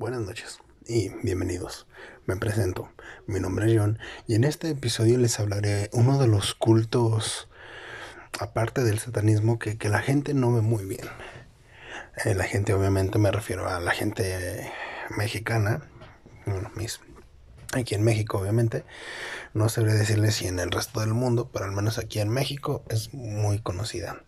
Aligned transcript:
Buenas 0.00 0.22
noches 0.22 0.58
y 0.86 1.10
bienvenidos. 1.22 1.86
Me 2.24 2.34
presento, 2.36 2.90
mi 3.26 3.38
nombre 3.38 3.66
es 3.66 3.78
John 3.78 3.98
y 4.26 4.34
en 4.34 4.44
este 4.44 4.70
episodio 4.70 5.18
les 5.18 5.38
hablaré 5.38 5.90
uno 5.92 6.18
de 6.18 6.26
los 6.26 6.54
cultos, 6.54 7.48
aparte 8.40 8.82
del 8.82 8.98
satanismo, 8.98 9.58
que, 9.58 9.76
la 9.90 10.00
gente 10.00 10.32
no 10.32 10.54
ve 10.54 10.62
muy 10.62 10.86
bien. 10.86 11.06
Eh, 12.24 12.34
la 12.34 12.44
gente 12.44 12.72
obviamente 12.72 13.18
me 13.18 13.30
refiero 13.30 13.68
a 13.68 13.78
la 13.78 13.92
gente 13.92 14.72
mexicana, 15.16 15.82
bueno, 16.46 16.70
mis, 16.74 17.00
aquí 17.72 17.94
en 17.94 18.02
México 18.02 18.38
obviamente, 18.38 18.84
no 19.54 19.68
sabré 19.68 19.94
decirles 19.94 20.36
si 20.36 20.46
en 20.46 20.58
el 20.58 20.70
resto 20.70 21.00
del 21.00 21.14
mundo, 21.14 21.50
pero 21.52 21.64
al 21.64 21.72
menos 21.72 21.98
aquí 21.98 22.20
en 22.20 22.28
México 22.28 22.84
es 22.88 23.14
muy 23.14 23.60
conocida. 23.60 24.22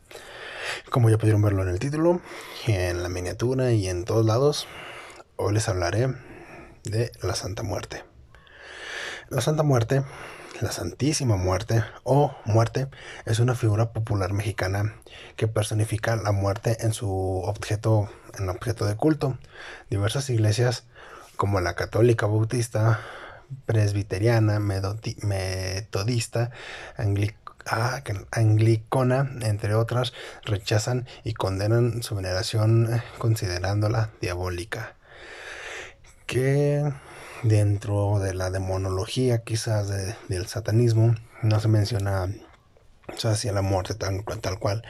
Como 0.90 1.10
ya 1.10 1.18
pudieron 1.18 1.42
verlo 1.42 1.62
en 1.62 1.68
el 1.68 1.78
título, 1.78 2.20
en 2.66 3.02
la 3.02 3.08
miniatura 3.08 3.72
y 3.72 3.88
en 3.88 4.04
todos 4.04 4.24
lados, 4.24 4.66
Hoy 5.44 5.54
les 5.54 5.68
hablaré 5.68 6.14
de 6.84 7.10
la 7.20 7.34
Santa 7.34 7.64
Muerte. 7.64 8.04
La 9.28 9.40
Santa 9.40 9.64
Muerte, 9.64 10.04
la 10.60 10.70
Santísima 10.70 11.36
Muerte 11.36 11.82
o 12.04 12.36
Muerte 12.44 12.86
es 13.24 13.40
una 13.40 13.56
figura 13.56 13.92
popular 13.92 14.32
mexicana 14.34 14.94
que 15.34 15.48
personifica 15.48 16.14
la 16.14 16.30
muerte 16.30 16.76
en 16.80 16.92
su 16.92 17.10
objeto, 17.44 18.08
en 18.38 18.50
objeto 18.50 18.84
de 18.84 18.94
culto. 18.94 19.36
Diversas 19.90 20.30
iglesias 20.30 20.84
como 21.36 21.60
la 21.60 21.74
católica 21.74 22.26
bautista, 22.26 23.00
presbiteriana, 23.66 24.58
metodista, 24.60 26.50
ah, 27.66 28.02
anglicana, 28.30 29.30
entre 29.42 29.74
otras, 29.74 30.12
rechazan 30.44 31.06
y 31.24 31.34
condenan 31.34 32.02
su 32.02 32.14
veneración 32.14 33.02
considerándola 33.18 34.10
diabólica 34.20 34.96
que 36.32 36.90
dentro 37.42 38.18
de 38.18 38.32
la 38.32 38.50
demonología 38.50 39.42
quizás 39.42 39.88
del 40.28 40.46
satanismo 40.46 41.14
no 41.42 41.60
se 41.60 41.68
menciona 41.68 42.32
hacia 43.22 43.52
la 43.52 43.60
muerte 43.60 43.94
tal, 43.94 44.24
tal 44.40 44.58
cual. 44.58 44.82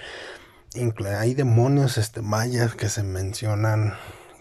Hay 1.18 1.34
demonios 1.34 1.98
este, 1.98 2.22
mayas 2.22 2.76
que 2.76 2.88
se 2.88 3.02
mencionan 3.02 3.94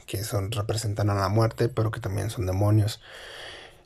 que 0.05 0.23
son, 0.23 0.51
representan 0.51 1.09
a 1.09 1.15
la 1.15 1.29
muerte, 1.29 1.69
pero 1.69 1.89
que 1.89 1.99
también 1.99 2.29
son 2.29 2.45
demonios. 2.45 3.01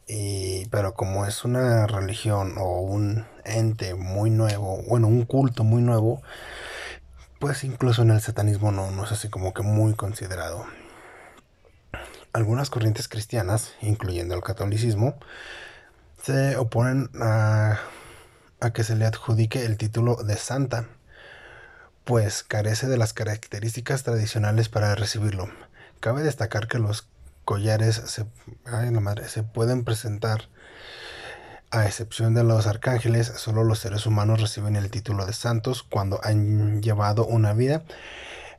Y, 0.08 0.66
pero 0.67 0.94
como 0.94 1.25
es 1.25 1.44
una 1.45 1.88
religión 1.88 2.56
o 2.58 2.81
un 2.81 3.25
ente 3.44 3.95
muy 3.95 4.30
nuevo, 4.30 4.84
bueno, 4.88 5.08
un 5.08 5.25
culto 5.25 5.64
muy 5.64 5.81
nuevo, 5.81 6.22
pues 7.39 7.64
incluso 7.64 8.03
en 8.03 8.11
el 8.11 8.22
satanismo 8.22 8.72
no, 8.72 8.92
no 8.92 9.06
es 9.06 9.11
así 9.11 9.30
como 9.30 9.53
que 9.53 9.64
muy 9.64 9.94
considerado. 9.95 10.66
Algunas 12.33 12.70
corrientes 12.70 13.08
cristianas, 13.08 13.73
incluyendo 13.81 14.36
el 14.36 14.42
catolicismo, 14.42 15.17
se 16.22 16.58
oponen 16.58 17.09
a, 17.22 17.80
que 18.73 18.83
se 18.83 18.95
le 18.95 19.06
adjudique 19.06 19.64
el 19.64 19.78
título 19.78 20.16
de 20.16 20.38
santa, 20.38 20.88
pues 22.03 22.44
carece 22.44 22.88
de 22.88 22.98
las 22.98 23.14
características 23.14 24.03
tradicionales 24.03 24.67
para 24.67 24.95
recibirlo. 24.95 25.50
Cabe 26.00 26.23
destacar 26.23 26.67
que 26.67 26.80
los 26.80 27.08
collares 27.45 27.95
se, 28.05 28.25
se 29.27 29.43
pueden 29.43 29.83
presentar 29.85 30.49
a 31.71 31.85
excepción 31.85 32.33
de 32.33 32.43
los 32.43 32.67
arcángeles, 32.67 33.27
solo 33.37 33.63
los 33.63 33.79
seres 33.79 34.05
humanos 34.05 34.41
reciben 34.41 34.75
el 34.75 34.89
título 34.89 35.25
de 35.25 35.33
santos 35.33 35.83
cuando 35.83 36.19
han 36.23 36.81
llevado 36.81 37.25
una 37.25 37.53
vida 37.53 37.83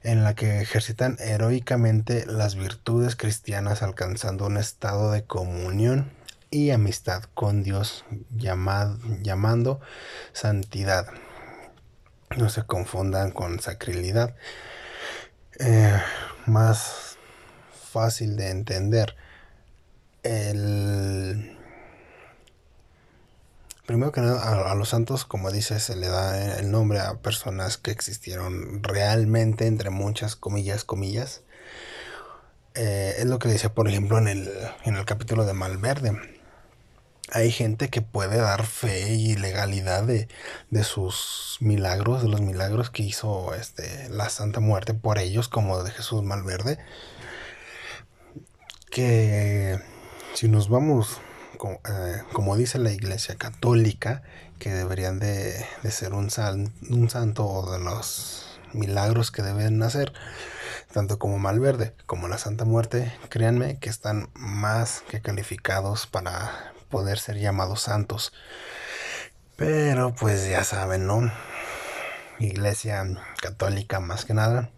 en 0.02 0.22
la 0.22 0.34
que 0.34 0.60
ejercitan 0.60 1.16
heroicamente 1.18 2.26
las 2.26 2.54
virtudes 2.54 3.16
cristianas 3.16 3.82
alcanzando 3.82 4.46
un 4.46 4.56
estado 4.56 5.10
de 5.10 5.24
comunión 5.24 6.12
y 6.50 6.70
amistad 6.70 7.24
con 7.34 7.62
Dios 7.62 8.04
llamando 8.30 9.80
santidad. 10.32 11.08
No 12.36 12.48
se 12.50 12.62
confundan 12.64 13.30
con 13.30 13.60
sacrilidad. 13.60 14.34
Eh, 15.58 16.00
más 16.44 17.05
fácil 17.96 18.36
de 18.36 18.50
entender. 18.50 19.16
El 20.22 21.56
Primero 23.86 24.10
que 24.10 24.20
nada, 24.20 24.68
a, 24.68 24.74
los 24.74 24.88
santos, 24.88 25.24
como 25.24 25.52
dice, 25.52 25.78
se 25.78 25.94
le 25.94 26.08
da 26.08 26.58
el 26.58 26.72
nombre 26.72 26.98
a 26.98 27.20
personas 27.22 27.76
que 27.76 27.92
existieron 27.92 28.82
realmente, 28.82 29.68
entre 29.68 29.90
muchas 29.90 30.34
comillas, 30.34 30.82
comillas. 30.82 31.42
Eh, 32.74 33.14
es 33.18 33.26
lo 33.26 33.38
que 33.38 33.48
decía, 33.48 33.72
por 33.74 33.88
ejemplo, 33.88 34.18
en 34.18 34.26
el, 34.26 34.50
en 34.84 34.96
el 34.96 35.04
capítulo 35.04 35.46
de 35.46 35.52
Malverde. 35.52 36.20
Hay 37.30 37.52
gente 37.52 37.88
que 37.88 38.02
puede 38.02 38.38
dar 38.38 38.66
fe 38.66 39.14
y 39.14 39.36
legalidad 39.36 40.02
de, 40.02 40.26
de 40.70 40.82
sus 40.82 41.58
milagros, 41.60 42.22
de 42.22 42.28
los 42.28 42.40
milagros 42.40 42.90
que 42.90 43.04
hizo 43.04 43.54
este, 43.54 44.08
la 44.08 44.28
Santa 44.30 44.58
Muerte 44.58 44.94
por 44.94 45.18
ellos, 45.18 45.48
como 45.48 45.84
de 45.84 45.92
Jesús 45.92 46.24
Malverde. 46.24 46.78
Que 48.96 49.78
si 50.32 50.48
nos 50.48 50.70
vamos 50.70 51.20
eh, 51.84 52.22
como, 52.32 52.56
dice 52.56 52.78
la 52.78 52.92
Iglesia 52.92 53.34
Católica, 53.34 54.22
que 54.58 54.70
deberían 54.70 55.18
de, 55.18 55.66
ser 55.90 56.14
un, 56.14 56.30
un 56.88 57.10
santo 57.10 57.44
o 57.44 57.70
de 57.70 57.78
los 57.78 58.58
milagros 58.72 59.30
que 59.30 59.42
deben 59.42 59.82
hacer, 59.82 60.14
tanto 60.94 61.18
como 61.18 61.38
Malverde 61.38 61.94
como 62.06 62.26
la 62.26 62.38
Santa 62.38 62.64
Muerte, 62.64 63.12
créanme 63.28 63.78
que 63.80 63.90
están 63.90 64.30
más 64.32 65.02
que 65.10 65.20
calificados 65.20 66.06
para 66.06 66.72
poder 66.88 67.18
ser 67.18 67.38
llamados 67.38 67.82
santos. 67.82 68.32
Pero 69.56 70.14
pues 70.14 70.48
ya 70.48 70.64
saben, 70.64 71.06
¿no? 71.06 71.30
Iglesia 72.38 73.04
católica 73.42 74.00
más 74.00 74.24
que 74.24 74.32
nada, 74.32 74.70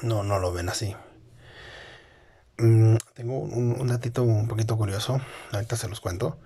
no, 0.00 0.22
no 0.22 0.38
lo 0.38 0.54
ven 0.54 0.70
así. 0.70 0.96
Mm, 2.58 2.96
tengo 3.14 3.38
un, 3.38 3.86
datito 3.86 4.22
un 4.22 4.48
poquito 4.48 4.78
curioso, 4.78 5.20
ahorita 5.52 5.76
se 5.76 5.88
los 5.88 6.00
cuento. 6.00 6.38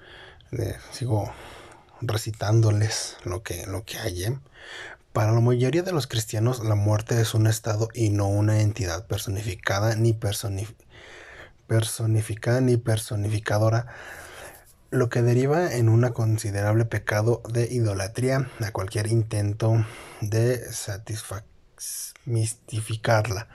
sigo 0.92 1.32
recitándoles 2.00 3.16
lo 3.24 3.42
que, 3.42 3.66
lo 3.66 3.84
que 3.84 3.98
hay. 3.98 4.24
¿eh? 4.24 4.38
Para 5.12 5.32
la 5.32 5.40
mayoría 5.40 5.82
de 5.82 5.92
los 5.92 6.06
cristianos, 6.06 6.64
la 6.64 6.74
muerte 6.74 7.20
es 7.20 7.34
un 7.34 7.46
estado 7.46 7.88
y 7.94 8.10
no 8.10 8.26
una 8.28 8.60
entidad 8.60 9.06
personificada 9.06 9.94
ni 9.94 10.12
personificada 11.66 12.60
ni 12.60 12.76
personificadora, 12.76 13.86
lo 14.90 15.08
que 15.08 15.22
deriva 15.22 15.72
en 15.72 15.88
un 15.88 16.08
considerable 16.08 16.84
pecado 16.84 17.42
de 17.48 17.68
idolatría 17.72 18.50
a 18.60 18.72
cualquier 18.72 19.06
intento 19.06 19.84
de 20.20 20.60
mistificarla 22.24 23.46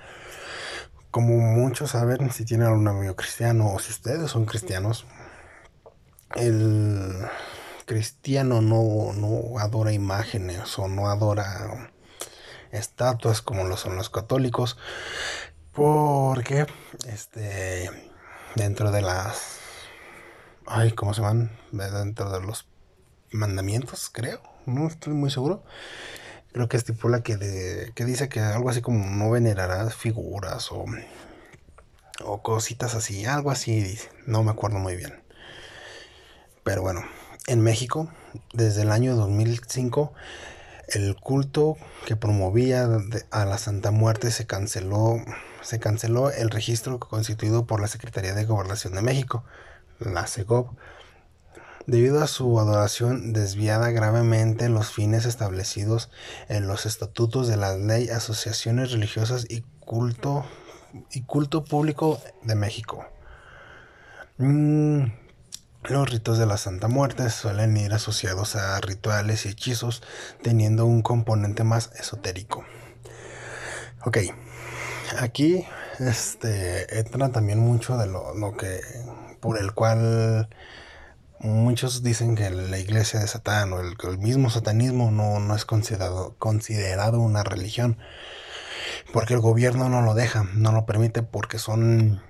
como 1.15 1.37
muchos 1.37 1.91
saben, 1.91 2.29
si 2.29 2.43
tienen 2.43 2.67
algún 2.67 2.89
amigo 2.89 3.15
cristiano 3.15 3.71
o 3.71 3.79
si 3.79 3.89
ustedes 3.89 4.29
son 4.29 4.45
cristianos, 4.45 5.05
el 6.35 7.25
cristiano 7.85 8.61
no, 8.61 9.13
no 9.13 9.57
adora 9.57 9.93
imágenes 9.93 10.77
o 10.77 10.89
no 10.89 11.07
adora 11.07 11.89
estatuas 12.73 13.41
como 13.41 13.63
lo 13.63 13.77
son 13.77 13.95
los 13.95 14.09
católicos, 14.09 14.77
porque 15.71 16.65
este 17.07 17.89
dentro 18.55 18.91
de 18.91 19.01
las 19.01 19.59
ay, 20.65 20.91
¿cómo 20.91 21.13
se 21.13 21.21
llaman? 21.21 21.57
Dentro 21.71 22.29
de 22.29 22.45
los 22.45 22.67
mandamientos, 23.31 24.09
creo, 24.09 24.41
no 24.65 24.88
estoy 24.88 25.13
muy 25.13 25.31
seguro 25.31 25.63
creo 26.56 26.69
que 26.69 26.78
estipula 26.78 27.22
que, 27.22 27.36
de, 27.36 27.92
que 27.96 28.06
dice 28.06 28.30
que 28.30 28.40
algo 28.40 28.69
así 28.69 28.80
como 28.80 29.06
no 29.06 29.30
venerarás 29.30 29.94
figuras 29.94 30.72
o, 30.72 30.86
o 32.24 32.42
cositas 32.42 32.96
así, 32.96 33.25
algo 33.25 33.52
así 33.52 33.81
dice, 33.81 34.10
no 34.25 34.42
me 34.42 34.52
acuerdo 34.52 34.80
muy 34.80 34.96
bien. 34.96 35.22
Pero 36.63 36.81
bueno, 36.81 37.04
en 37.48 37.60
México, 37.60 38.10
desde 38.54 38.84
el 38.84 38.92
año 38.94 39.18
2005, 39.18 40.13
el 40.88 41.18
culto 41.18 41.75
que 42.06 42.16
promovía 42.16 42.88
a 43.31 43.44
la 43.44 43.57
Santa 43.57 43.92
Muerte 43.92 44.31
se 44.31 44.48
canceló, 44.48 45.18
se 45.62 45.81
canceló 45.81 46.31
el 46.31 46.50
registro 46.52 47.02
constituido 47.02 47.66
por 47.66 47.81
la 47.81 47.90
Secretaría 47.90 48.34
de 48.34 48.46
Gobernación 48.46 48.94
de 48.94 49.02
México, 49.02 49.44
la 50.00 50.25
CEGOV, 50.25 50.69
debido 51.87 52.23
a 52.23 52.27
su 52.27 52.59
adoración 52.59 53.33
desviada 53.33 53.91
gravemente 53.91 54.69
los 54.69 54.91
fines 54.91 55.25
establecidos 55.25 56.09
en 56.49 56.67
los 56.67 56.85
estatutos 56.85 57.47
de 57.47 57.57
la 57.57 57.77
ley, 57.77 58.09
asociaciones 58.09 58.91
religiosas 58.91 59.45
y 59.49 59.63
culto, 59.79 60.45
y 61.11 61.21
culto 61.23 61.63
público 61.63 62.21
de 62.43 62.55
México. 62.55 63.05
Mm, 64.37 65.05
Los 65.83 66.09
ritos 66.09 66.37
de 66.39 66.45
la 66.47 66.57
Santa 66.57 66.87
Muerte 66.87 67.29
suelen 67.29 67.77
ir 67.77 67.93
asociados 67.93 68.55
a 68.55 68.79
rituales 68.81 69.45
y 69.45 69.49
hechizos, 69.49 70.01
teniendo 70.41 70.85
un 70.85 71.01
componente 71.03 71.63
más 71.63 71.91
esotérico. 71.99 72.65
Ok, 74.05 74.17
aquí 75.19 75.65
este, 75.99 76.99
entra 76.99 77.29
también 77.29 77.59
mucho 77.59 77.97
de 77.97 78.07
lo, 78.07 78.33
lo 78.35 78.57
que, 78.57 78.81
por 79.39 79.59
el 79.59 79.73
cual 79.73 80.49
muchos 81.39 82.03
dicen 82.03 82.35
que 82.35 82.49
la 82.49 82.77
iglesia 82.77 83.19
de 83.19 83.27
Satán 83.27 83.73
o 83.73 83.79
el, 83.79 84.17
mismo 84.17 84.49
satanismo 84.49 85.11
no, 85.11 85.39
no 85.39 85.55
es 85.55 85.65
considerado, 85.65 86.35
considerado 86.39 87.19
una 87.19 87.43
religión, 87.43 87.97
porque 89.13 89.33
el 89.33 89.39
gobierno 89.39 89.89
no 89.89 90.01
lo 90.01 90.13
deja, 90.13 90.45
no 90.53 90.71
lo 90.71 90.85
permite 90.85 91.23
porque 91.23 91.59
son 91.59 92.21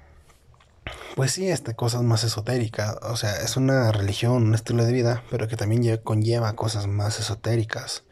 pues 1.16 1.32
sí, 1.32 1.50
este, 1.50 1.76
cosas 1.76 2.04
más 2.04 2.24
esotéricas. 2.24 2.98
O 3.04 3.16
sea, 3.16 3.38
es 3.42 3.56
una 3.58 3.92
religión, 3.92 4.48
un 4.48 4.56
estilo 4.56 4.86
de 4.86 4.94
vida, 4.94 5.24
pero 5.32 5.48
que 5.48 5.56
también 5.56 5.98
conlleva 6.04 6.56
cosas 6.56 6.88
más 6.88 7.20
esotéricas. 7.20 8.04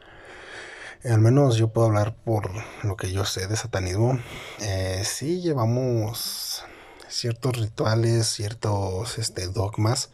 Al 1.04 1.20
menos 1.20 1.56
yo 1.56 1.68
puedo 1.68 1.88
hablar 1.88 2.14
por 2.24 2.50
lo 2.82 2.96
que 2.96 3.12
yo 3.12 3.26
sé 3.26 3.46
de 3.46 3.56
satanismo. 3.56 4.18
Eh, 4.60 5.02
sí 5.04 5.42
llevamos 5.42 6.64
ciertos 7.08 7.58
rituales, 7.58 8.26
ciertos 8.26 9.18
este, 9.18 9.48
dogmas, 9.48 10.10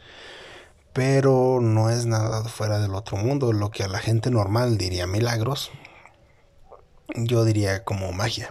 pero 0.92 1.60
no 1.60 1.90
es 1.90 2.06
nada 2.06 2.44
fuera 2.44 2.78
del 2.78 2.94
otro 2.94 3.16
mundo. 3.16 3.52
Lo 3.52 3.70
que 3.70 3.84
a 3.84 3.88
la 3.88 3.98
gente 3.98 4.30
normal 4.30 4.78
diría 4.78 5.06
milagros, 5.06 5.70
yo 7.14 7.44
diría 7.44 7.84
como 7.84 8.12
magia. 8.12 8.50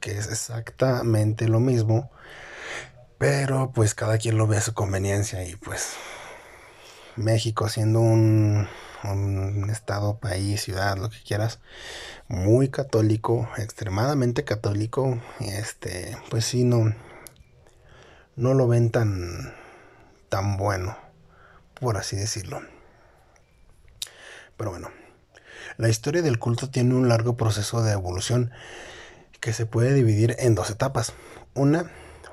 Que 0.00 0.12
es 0.12 0.28
exactamente 0.28 1.48
lo 1.48 1.60
mismo 1.60 2.10
pero 3.18 3.72
pues 3.74 3.94
cada 3.94 4.16
quien 4.18 4.38
lo 4.38 4.46
ve 4.46 4.56
a 4.56 4.60
su 4.62 4.72
conveniencia 4.74 5.44
y 5.44 5.56
pues 5.56 5.94
México 7.16 7.68
siendo 7.68 8.00
un, 8.00 8.68
un 9.04 9.70
estado, 9.70 10.18
país, 10.18 10.62
ciudad, 10.62 10.96
lo 10.96 11.10
que 11.10 11.18
quieras, 11.26 11.58
muy 12.28 12.68
católico, 12.68 13.48
extremadamente 13.58 14.44
católico, 14.44 15.20
este, 15.40 16.16
pues 16.30 16.44
sí, 16.44 16.62
no, 16.62 16.94
no 18.36 18.54
lo 18.54 18.68
ven 18.68 18.90
tan, 18.90 19.52
tan 20.28 20.56
bueno, 20.56 20.96
por 21.80 21.96
así 21.96 22.16
decirlo. 22.16 22.60
Pero 24.56 24.70
bueno, 24.70 24.90
la 25.76 25.88
historia 25.88 26.22
del 26.22 26.38
culto 26.38 26.68
tiene 26.70 26.94
un 26.94 27.08
largo 27.08 27.36
proceso 27.36 27.82
de 27.82 27.92
evolución 27.92 28.50
que 29.40 29.52
se 29.52 29.66
puede 29.66 29.94
dividir 29.94 30.34
en 30.38 30.54
dos 30.54 30.70
etapas. 30.70 31.12
Una 31.54 31.90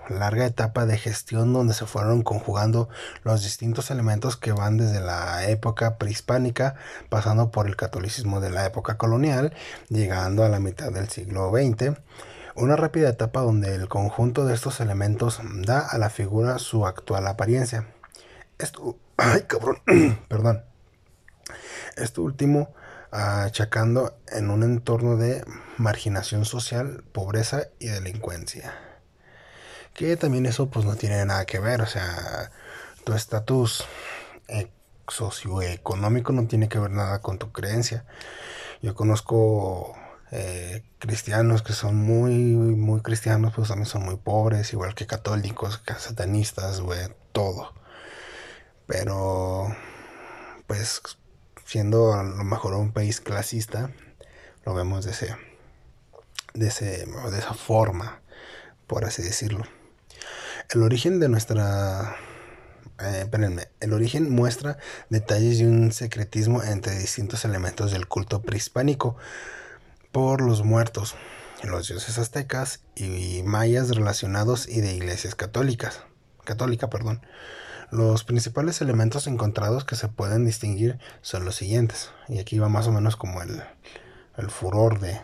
larga 0.10 0.46
etapa 0.46 0.86
de 0.86 0.98
gestión 0.98 1.54
donde 1.54 1.74
se 1.74 1.86
fueron 1.86 2.24
conjugando 2.24 2.90
los 3.24 3.44
distintos 3.44 3.92
elementos 3.92 4.38
que 4.38 4.52
van 4.52 4.78
desde 4.78 5.02
la 5.02 5.48
época 5.48 5.98
prehispánica, 5.98 6.76
pasando 7.10 7.52
por 7.52 7.68
el 7.68 7.76
catolicismo 7.76 8.40
de 8.40 8.50
la 8.50 8.66
época 8.66 8.98
colonial, 8.98 9.54
llegando 9.90 10.44
a 10.44 10.50
la 10.50 10.60
mitad 10.60 10.92
del 10.92 11.10
siglo 11.10 11.52
XX. 11.52 11.98
Una 12.56 12.78
rápida 12.78 13.10
etapa 13.10 13.42
donde 13.42 13.76
el 13.76 13.90
conjunto 13.90 14.46
de 14.46 14.54
estos 14.54 14.80
elementos 14.80 15.42
da 15.44 15.80
a 15.80 15.98
la 15.98 16.10
figura 16.10 16.58
su 16.58 16.86
actual 16.86 17.28
apariencia. 17.28 17.88
Esto, 18.58 18.98
ay 19.18 19.42
cabrón, 19.42 19.82
perdón. 20.30 20.64
Esto 21.98 22.22
último 22.22 22.74
achacando 23.12 24.18
en 24.32 24.50
un 24.50 24.64
entorno 24.64 25.18
de 25.18 25.44
marginación 25.78 26.46
social, 26.46 27.04
pobreza 27.12 27.64
y 27.78 27.88
delincuencia. 27.88 28.74
Que 29.94 30.16
también 30.16 30.46
eso 30.46 30.70
pues 30.70 30.86
no 30.86 30.96
tiene 30.96 31.26
nada 31.26 31.46
que 31.46 31.60
ver, 31.60 31.82
o 31.82 31.88
sea, 31.88 32.52
tu 33.04 33.14
estatus 33.14 33.86
socioeconómico 35.08 36.32
no 36.32 36.48
tiene 36.48 36.70
que 36.70 36.80
ver 36.80 36.92
nada 36.92 37.20
con 37.20 37.38
tu 37.38 37.52
creencia. 37.52 38.06
Yo 38.82 38.96
conozco 38.96 39.96
eh, 40.32 40.84
cristianos 41.00 41.62
que 41.62 41.74
son 41.74 41.96
muy, 41.96 42.34
muy 42.34 43.02
cristianos, 43.02 43.54
pues 43.56 43.68
también 43.68 43.86
son 43.88 44.04
muy 44.04 44.18
pobres, 44.18 44.74
igual 44.74 44.96
que 44.96 45.06
católicos, 45.06 45.78
que 45.80 45.94
satanistas, 45.94 46.82
güey, 46.82 47.00
todo. 47.32 47.74
Pero, 48.88 49.68
pues, 50.68 51.02
siendo 51.66 52.14
a 52.14 52.24
lo 52.24 52.44
mejor 52.44 52.74
un 52.76 52.92
país 52.92 53.22
clasista, 53.22 53.92
lo 54.66 54.74
vemos 54.74 55.06
de 55.06 55.12
ese, 55.12 55.36
de 56.54 56.68
ese, 56.68 57.06
de 57.06 57.40
esa 57.40 57.54
forma, 57.54 58.22
por 58.88 59.06
así 59.06 59.22
decirlo. 59.22 59.64
El 60.70 60.84
origen 60.84 61.20
de 61.20 61.30
nuestra... 61.30 62.16
Eh, 63.00 63.22
espérenme, 63.24 63.68
el 63.82 63.92
origen 63.92 64.32
muestra 64.32 64.78
detalles 65.10 65.60
de 65.60 65.68
un 65.68 65.92
secretismo 65.92 66.64
entre 66.64 66.98
distintos 66.98 67.44
elementos 67.44 67.92
del 67.92 68.08
culto 68.08 68.42
prehispánico 68.42 69.18
por 70.16 70.40
los 70.40 70.64
muertos, 70.64 71.14
los 71.62 71.90
dioses 71.90 72.18
aztecas 72.18 72.80
y 72.96 73.44
mayas 73.44 73.90
relacionados 73.90 74.66
y 74.66 74.80
de 74.80 74.94
iglesias 74.94 75.36
católicas. 75.36 76.04
Católica, 76.46 76.90
perdón. 76.90 77.20
Los 77.92 78.24
principales 78.24 78.80
elementos 78.80 79.28
encontrados 79.28 79.84
que 79.84 79.98
se 79.98 80.08
pueden 80.08 80.46
distinguir 80.46 81.00
son 81.22 81.44
los 81.44 81.58
siguientes. 81.58 82.12
Y 82.30 82.40
aquí 82.40 82.58
va 82.60 82.70
más 82.70 82.88
o 82.88 82.94
menos 82.94 83.18
como 83.18 83.42
el, 83.42 83.62
el 84.38 84.50
furor 84.50 85.02
de, 85.02 85.20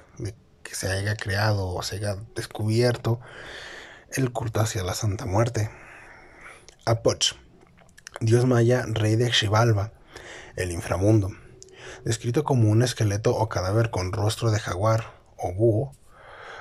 que 0.62 0.76
se 0.76 0.92
haya 0.92 1.16
creado 1.16 1.70
o 1.70 1.82
se 1.84 1.96
haya 1.96 2.18
descubierto 2.36 3.22
el 4.12 4.34
culto 4.34 4.60
hacia 4.60 4.84
la 4.84 4.94
Santa 4.94 5.26
Muerte. 5.26 5.72
Apoch, 6.86 7.38
dios 8.20 8.46
maya, 8.46 8.84
rey 8.90 9.16
de 9.16 9.32
Xibalba, 9.32 9.94
el 10.58 10.70
inframundo, 10.70 11.32
descrito 12.04 12.44
como 12.44 12.70
un 12.70 12.84
esqueleto 12.84 13.36
o 13.36 13.50
cadáver 13.50 13.90
con 13.92 14.12
rostro 14.12 14.52
de 14.52 14.60
jaguar 14.60 15.14
o 15.38 15.54
búho, 15.54 15.94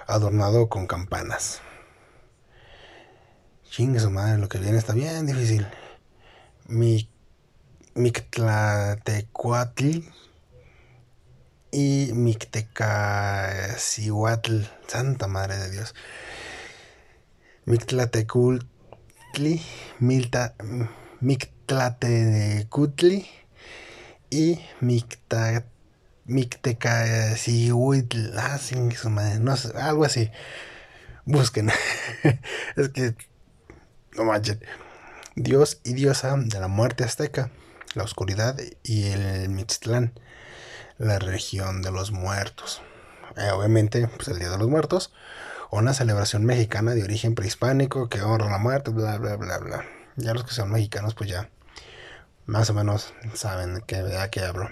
adornado 0.06 0.68
con 0.68 0.86
campanas. 0.86 1.60
Chingue 3.70 4.00
su 4.00 4.10
madre, 4.10 4.38
lo 4.38 4.48
que 4.48 4.58
viene 4.58 4.78
está 4.78 4.94
bien 4.94 5.26
difícil. 5.26 5.66
Mi, 6.66 7.08
y 11.72 12.10
Mictecacihuatl, 12.12 14.62
Santa 14.88 15.28
Madre 15.28 15.58
de 15.58 15.70
Dios. 15.70 15.94
Mictlatecutli, 17.64 19.62
Milta, 20.00 20.56
Mictlatecutli 21.20 23.39
y 24.30 24.60
Micta, 24.80 25.64
Mictecacihuitl, 26.24 28.38
ah, 28.38 28.58
sin 28.58 28.92
su 28.92 29.10
madre, 29.10 29.40
no 29.40 29.56
sé, 29.56 29.76
algo 29.76 30.04
así. 30.04 30.30
Busquen. 31.24 31.70
es 32.76 32.88
que, 32.90 33.16
no 34.16 34.24
manchen. 34.24 34.60
Dios 35.36 35.80
y 35.84 35.94
diosa 35.94 36.36
de 36.36 36.60
la 36.60 36.68
muerte 36.68 37.04
azteca, 37.04 37.50
la 37.94 38.04
oscuridad 38.04 38.58
y 38.82 39.08
el 39.08 39.48
Mixtlán, 39.48 40.12
la 40.98 41.18
región 41.18 41.82
de 41.82 41.90
los 41.90 42.12
muertos. 42.12 42.82
Eh, 43.36 43.50
obviamente, 43.50 44.06
pues 44.08 44.28
el 44.28 44.38
Día 44.38 44.50
de 44.50 44.58
los 44.58 44.68
Muertos 44.68 45.12
una 45.70 45.94
celebración 45.94 46.44
mexicana 46.44 46.94
de 46.94 47.04
origen 47.04 47.34
prehispánico 47.34 48.08
que 48.08 48.22
honra 48.22 48.50
la 48.50 48.58
muerte, 48.58 48.90
bla, 48.90 49.18
bla, 49.18 49.36
bla, 49.36 49.58
bla. 49.58 49.84
Ya 50.16 50.34
los 50.34 50.44
que 50.44 50.52
son 50.52 50.70
mexicanos, 50.70 51.14
pues 51.14 51.30
ya 51.30 51.48
más 52.50 52.68
o 52.70 52.74
menos 52.74 53.14
saben 53.34 53.82
que, 53.86 54.02
de 54.02 54.28
qué 54.30 54.40
hablo. 54.40 54.68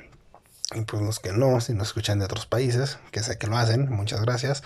Y 0.75 0.83
pues 0.83 1.03
los 1.03 1.21
que 1.21 1.33
no, 1.33 1.61
si 1.61 1.73
nos 1.73 1.89
escuchan 1.89 2.19
de 2.19 2.27
otros 2.27 2.47
países, 2.47 2.99
que 3.11 3.23
sé 3.23 3.39
que 3.39 3.47
lo 3.47 3.57
hacen, 3.57 3.89
muchas 3.91 4.21
gracias. 4.21 4.63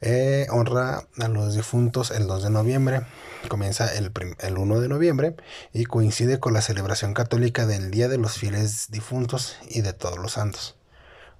Eh, 0.00 0.46
honra 0.50 1.04
a 1.18 1.28
los 1.28 1.54
difuntos 1.54 2.10
el 2.10 2.26
2 2.26 2.42
de 2.42 2.50
noviembre. 2.50 3.02
Comienza 3.48 3.92
el, 3.94 4.12
el 4.40 4.58
1 4.58 4.80
de 4.80 4.88
noviembre 4.88 5.36
y 5.72 5.84
coincide 5.84 6.38
con 6.38 6.52
la 6.52 6.60
celebración 6.60 7.14
católica 7.14 7.66
del 7.66 7.90
Día 7.90 8.08
de 8.08 8.18
los 8.18 8.34
Fieles 8.34 8.90
Difuntos 8.90 9.56
y 9.68 9.80
de 9.80 9.92
todos 9.92 10.18
los 10.18 10.32
santos. 10.32 10.76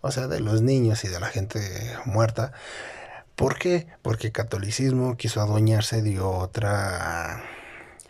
O 0.00 0.12
sea, 0.12 0.28
de 0.28 0.40
los 0.40 0.62
niños 0.62 1.04
y 1.04 1.08
de 1.08 1.20
la 1.20 1.26
gente 1.26 1.60
muerta 2.04 2.52
¿Por 3.38 3.56
qué? 3.56 3.86
Porque 4.02 4.26
el 4.26 4.32
catolicismo 4.32 5.16
quiso 5.16 5.40
adueñarse 5.40 6.02
de 6.02 6.18
otra 6.18 7.44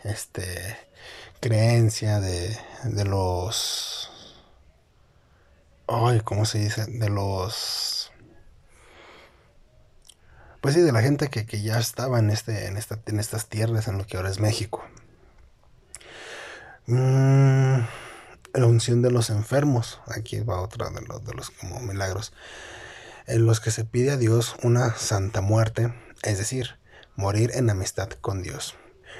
este, 0.03 0.75
creencia 1.39 2.19
de, 2.19 2.57
de 2.83 3.05
los... 3.05 4.11
Ay, 5.87 6.21
¿cómo 6.21 6.45
se 6.45 6.59
dice? 6.59 6.85
De 6.85 7.09
los... 7.09 8.11
Pues 10.61 10.75
sí, 10.75 10.81
de 10.81 10.91
la 10.91 11.01
gente 11.01 11.29
que, 11.29 11.61
ya 11.61 11.79
estaba 11.79 12.19
en, 12.19 12.29
este, 12.29 12.67
en, 12.67 12.75
esta, 12.75 12.99
en 13.05 13.19
estas 13.19 13.47
tierras, 13.47 13.87
en 13.87 13.97
lo 13.97 14.05
que 14.05 14.17
ahora 14.17 14.29
es 14.29 14.39
México. 14.39 14.83
Mm, 16.85 17.79
la 18.53 18.65
unción 18.65 19.01
de 19.01 19.11
los 19.11 19.29
enfermos. 19.29 20.01
Aquí 20.07 20.41
va 20.41 20.61
otra 20.61 20.89
de 20.89 21.01
los, 21.01 21.23
de 21.23 21.33
los 21.33 21.49
como 21.51 21.79
milagros 21.79 22.33
en 23.29 23.45
los 23.45 23.59
que 23.59 23.69
se 23.69 23.85
pide 23.85 24.11
a 24.11 24.17
Dios 24.17 24.55
una 24.63 24.95
santa 24.95 25.41
muerte, 25.41 25.93
es 26.23 26.39
decir, 26.39 26.79
morir 27.15 27.51
en 27.53 27.69
amistad 27.69 28.09
con 28.09 28.41
Dios. 28.41 28.75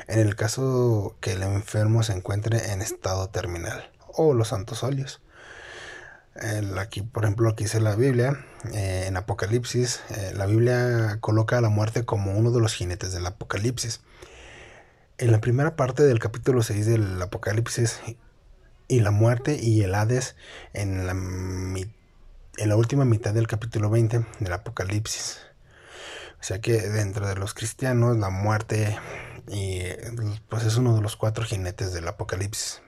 En 0.08 0.20
el 0.20 0.36
caso 0.36 1.16
que 1.20 1.34
el 1.34 1.44
enfermo 1.44 2.04
se 2.04 2.14
encuentre 2.14 2.72
en 2.72 2.82
estado 2.82 3.30
terminal, 3.30 3.92
o 4.08 4.34
los 4.34 4.50
santos 4.50 4.84
óleos. 4.84 5.22
aquí, 6.78 7.02
por 7.02 7.24
ejemplo, 7.24 7.50
aquí 7.50 7.66
dice 7.66 7.80
la 7.80 7.96
Biblia, 7.96 8.46
eh, 8.74 9.06
en 9.08 9.18
Apocalipsis, 9.18 10.02
eh, 10.10 10.34
la 10.36 10.46
Biblia 10.46 11.18
coloca 11.20 11.58
a 11.58 11.62
la 11.62 11.70
muerte 11.70 12.06
como 12.06 12.32
uno 12.32 12.52
de 12.52 12.62
los 12.62 12.74
jinetes 12.74 13.12
del 13.14 13.26
Apocalipsis. 13.26 14.02
En 15.18 15.32
la 15.32 15.42
primera 15.42 15.76
parte 15.76 16.04
del 16.04 16.20
capítulo 16.20 16.64
6 16.64 16.86
del 16.86 17.22
Apocalipsis, 17.22 18.00
y 18.90 19.00
la 19.00 19.12
muerte 19.12 19.58
y 19.62 19.84
el 19.84 19.96
Hades 19.96 20.36
en 20.74 21.06
la, 21.06 21.12
en 21.12 22.70
la 22.70 22.76
última 22.76 23.06
mitad 23.06 23.34
del 23.34 23.48
capítulo 23.48 23.90
20 23.90 24.26
del 24.40 24.54
Apocalipsis. 24.54 25.40
O 26.42 26.44
sea 26.44 26.60
que 26.60 26.82
dentro 26.82 27.28
de 27.28 27.36
los 27.36 27.54
cristianos 27.54 28.18
la 28.18 28.30
muerte 28.30 28.98
y 29.50 29.90
pues 30.48 30.64
es 30.66 30.78
uno 30.78 30.96
de 30.96 31.02
los 31.02 31.16
cuatro 31.16 31.44
jinetes 31.44 31.94
del 31.94 32.08
Apocalipsis. 32.08 32.82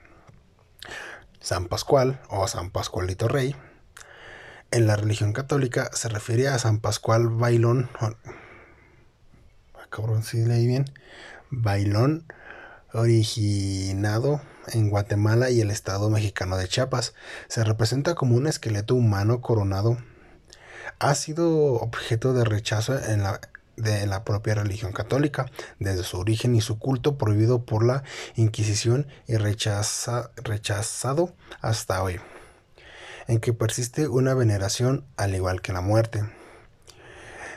San 1.40 1.66
Pascual 1.66 2.20
o 2.28 2.46
San 2.46 2.70
Pascualito 2.70 3.28
Rey. 3.28 3.56
En 4.70 4.86
la 4.86 4.96
religión 4.96 5.32
católica 5.32 5.90
se 5.92 6.08
refiere 6.08 6.48
a 6.48 6.58
San 6.58 6.78
Pascual 6.78 7.28
Bailón. 7.28 7.90
Ah, 8.00 8.14
cabrón, 9.90 10.22
si 10.22 10.44
leí 10.44 10.66
bien. 10.66 10.84
Bailón, 11.50 12.26
originado 12.92 14.40
en 14.68 14.88
Guatemala 14.88 15.50
y 15.50 15.60
el 15.60 15.70
estado 15.70 16.10
mexicano 16.10 16.56
de 16.56 16.68
Chiapas. 16.68 17.14
Se 17.48 17.64
representa 17.64 18.14
como 18.14 18.36
un 18.36 18.46
esqueleto 18.46 18.94
humano 18.94 19.40
coronado 19.40 19.98
ha 21.02 21.14
sido 21.16 21.74
objeto 21.74 22.32
de 22.32 22.44
rechazo 22.44 22.96
en 22.96 23.24
la, 23.24 23.40
de 23.76 24.06
la 24.06 24.24
propia 24.24 24.54
religión 24.54 24.92
católica, 24.92 25.50
desde 25.78 26.04
su 26.04 26.18
origen 26.18 26.54
y 26.54 26.60
su 26.60 26.78
culto 26.78 27.18
prohibido 27.18 27.64
por 27.64 27.84
la 27.84 28.02
Inquisición 28.34 29.06
y 29.26 29.36
rechaza, 29.36 30.30
rechazado 30.36 31.34
hasta 31.60 32.02
hoy, 32.02 32.20
en 33.28 33.40
que 33.40 33.52
persiste 33.52 34.08
una 34.08 34.34
veneración 34.34 35.04
al 35.16 35.34
igual 35.34 35.62
que 35.62 35.72
la 35.72 35.80
muerte. 35.80 36.24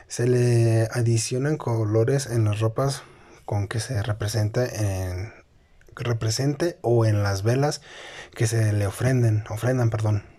Se 0.08 0.26
le 0.26 0.88
adicionan 0.92 1.56
colores 1.56 2.26
en 2.26 2.44
las 2.44 2.60
ropas 2.60 3.02
con 3.44 3.68
que 3.68 3.80
se 3.80 4.02
representa 4.02 4.64
en 4.66 5.32
represente 5.96 6.78
o 6.82 7.06
en 7.06 7.22
las 7.22 7.42
velas 7.42 7.80
que 8.34 8.46
se 8.46 8.72
le 8.72 8.86
ofrenden, 8.86 9.44
ofrendan, 9.48 9.88
perdón 9.88 10.36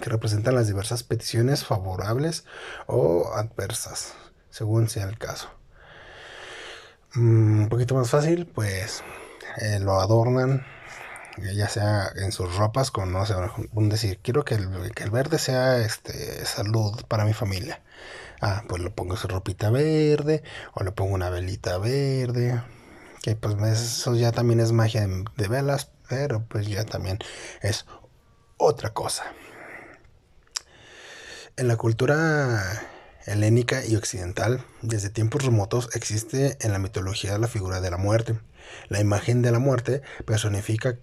que 0.00 0.10
representan 0.10 0.54
las 0.54 0.66
diversas 0.66 1.02
peticiones 1.02 1.64
favorables 1.64 2.44
o 2.86 3.32
adversas, 3.34 4.14
según 4.52 4.88
sea 4.88 5.04
el 5.04 5.18
caso. 5.18 5.50
Mm, 7.14 7.62
un 7.62 7.68
poquito 7.68 7.94
más 7.94 8.08
fácil, 8.10 8.46
pues 8.46 9.02
eh, 9.60 9.80
lo 9.80 10.00
adornan, 10.00 10.64
ya 11.54 11.68
sea 11.68 12.10
en 12.14 12.30
sus 12.32 12.54
ropas, 12.56 12.90
con, 12.90 13.12
no 13.12 13.26
sé, 13.26 13.34
un 13.72 13.88
decir, 13.88 14.20
quiero 14.22 14.44
que 14.44 14.54
el, 14.54 14.92
que 14.94 15.02
el, 15.02 15.10
verde 15.10 15.38
sea 15.38 15.78
este, 15.78 16.44
salud 16.44 17.02
para 17.08 17.24
mi 17.24 17.32
familia. 17.32 17.80
Ah, 18.40 18.64
pues 18.68 18.82
le 18.82 18.90
pongo 18.90 19.16
su 19.16 19.28
ropita 19.28 19.70
verde, 19.70 20.42
o 20.74 20.84
le 20.84 20.92
pongo 20.92 21.14
una 21.14 21.30
velita 21.30 21.78
verde, 21.78 22.62
que 23.22 23.36
pues 23.36 23.56
eso 23.62 24.16
ya 24.16 24.32
también 24.32 24.60
es 24.60 24.72
magia 24.72 25.06
de 25.36 25.48
velas, 25.48 25.90
pero 26.08 26.44
pues 26.48 26.66
ya 26.66 26.84
también 26.84 27.18
es 27.62 27.86
otra 28.58 28.90
cosa. 28.90 29.24
En 31.56 31.68
la 31.68 31.76
cultura 31.76 32.82
helénica 33.26 33.84
y 33.84 33.96
occidental, 33.96 34.64
desde 34.80 35.10
tiempos 35.10 35.44
remotos 35.44 35.88
existe 35.94 36.56
en 36.60 36.72
la 36.72 36.78
mitología 36.78 37.38
la 37.38 37.48
figura 37.48 37.80
de 37.80 37.90
la 37.90 37.96
muerte. 37.96 38.38
La 38.88 39.00
imagen 39.00 39.42
de 39.42 39.52
la 39.52 39.58
muerte 39.58 40.02
personifica, 40.24 40.96